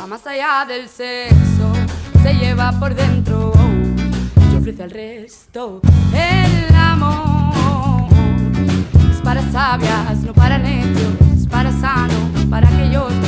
Va 0.00 0.06
más 0.06 0.26
allá 0.26 0.64
del 0.66 0.88
sexo 0.88 1.47
se 2.28 2.34
lleva 2.34 2.72
por 2.72 2.94
dentro 2.94 3.52
y 4.52 4.56
ofrece 4.56 4.82
al 4.82 4.90
resto 4.90 5.80
el 6.12 6.74
amor. 6.74 8.06
Es 9.10 9.20
para 9.22 9.40
sabias, 9.50 10.18
no 10.24 10.34
para 10.34 10.58
necios, 10.58 11.14
es 11.34 11.46
para 11.46 11.72
sanos, 11.72 12.44
para 12.50 12.68
aquellos 12.68 13.27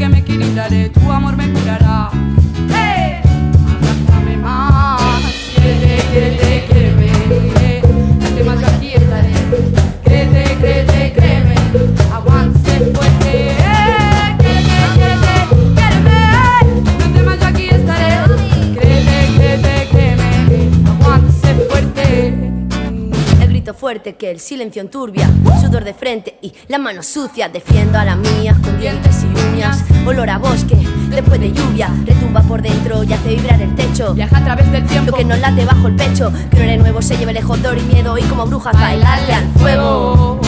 que 0.00 0.08
me 0.08 0.20
equilibraré, 0.20 0.88
tu 0.88 1.12
amor 1.12 1.36
me 1.36 1.46
curará. 1.52 2.10
Fuerte 24.00 24.14
que 24.16 24.30
el 24.30 24.40
silencio 24.40 24.80
enturbia, 24.80 25.28
sudor 25.60 25.84
de 25.84 25.92
frente 25.92 26.38
y 26.40 26.52
la 26.68 26.78
mano 26.78 27.02
sucia. 27.02 27.50
Defiendo 27.50 27.98
a 27.98 28.04
la 28.04 28.16
mía 28.16 28.56
con 28.62 28.80
dientes 28.80 29.24
y 29.24 29.54
uñas. 29.54 29.84
Olor 30.06 30.30
a 30.30 30.38
bosque 30.38 30.76
después 31.10 31.38
de 31.38 31.52
lluvia, 31.52 31.90
retumba 32.06 32.40
por 32.42 32.62
dentro 32.62 33.04
y 33.04 33.12
hace 33.12 33.34
vibrar 33.34 33.60
el 33.60 33.74
techo. 33.74 34.14
Viaja 34.14 34.38
a 34.38 34.44
través 34.44 34.72
del 34.72 34.84
Lo 34.84 34.88
tiempo. 34.88 35.16
que 35.16 35.24
nos 35.24 35.38
late 35.38 35.66
bajo 35.66 35.88
el 35.88 35.96
pecho, 35.96 36.32
que 36.50 36.56
no 36.56 36.62
eres 36.62 36.78
nuevo, 36.78 37.02
se 37.02 37.18
lleve 37.18 37.34
lejos 37.34 37.60
dolor 37.62 37.78
y 37.78 37.82
miedo 37.92 38.16
y 38.16 38.22
como 38.22 38.46
brujas 38.46 38.72
bailarle 38.72 39.34
al 39.34 39.48
fuego. 39.58 40.40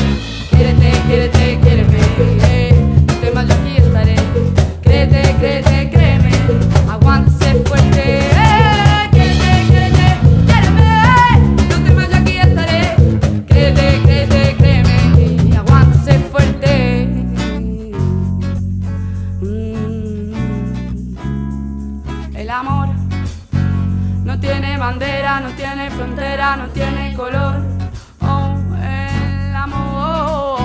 Quiérete, 0.49 0.93
quiérete, 1.07 1.59
quiéreme. 1.63 2.73
No 3.07 3.15
temas, 3.17 3.49
yo 3.49 3.55
aquí 3.55 3.77
estaré. 3.77 4.17
Créete, 4.83 5.37
créete, 5.41 5.82
bandera, 24.83 25.39
no 25.39 25.51
tiene 25.51 25.91
frontera, 25.91 26.57
no 26.57 26.67
tiene 26.71 27.15
color. 27.15 27.63
Oh, 28.21 28.53
el 28.83 29.55
amor 29.55 30.61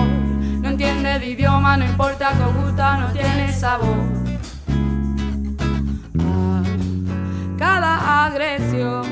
no 0.60 0.70
entiende 0.70 1.20
de 1.20 1.28
idioma, 1.28 1.78
no 1.78 1.86
importa 1.86 2.32
que 2.32 2.60
gusta, 2.60 2.98
no 2.98 3.08
tiene 3.12 3.54
sabor. 3.54 3.96
Cada 7.60 8.26
agresión 8.26 9.06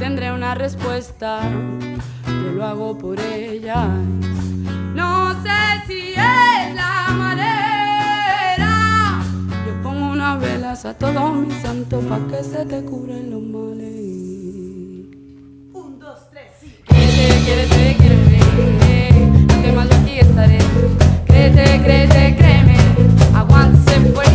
tendré 0.00 0.32
una 0.32 0.56
respuesta, 0.56 1.38
yo 2.26 2.50
lo 2.52 2.64
hago 2.64 2.98
por 2.98 3.20
ella. 3.20 3.86
una 10.28 10.36
vela 10.36 10.72
a 10.72 10.94
todos 10.94 11.36
mis 11.36 11.54
santos 11.62 12.04
pa' 12.04 12.20
que 12.28 12.44
se 12.44 12.66
te 12.66 12.84
curen 12.84 13.30
los 13.30 13.40
males. 13.40 13.94
Un, 15.72 15.98
dos, 15.98 16.18
tres, 16.30 16.52
sí. 16.60 16.74
Créete, 16.86 17.96
créete, 17.96 17.96
créeme, 17.96 19.46
no 19.48 19.62
te 19.62 19.72
malo 19.72 19.94
aquí 19.94 20.18
estaré. 20.18 20.58
Créete, 21.26 21.82
créete, 21.82 22.36
créeme, 22.36 22.76
aguante 23.34 24.00
fuerte. 24.12 24.27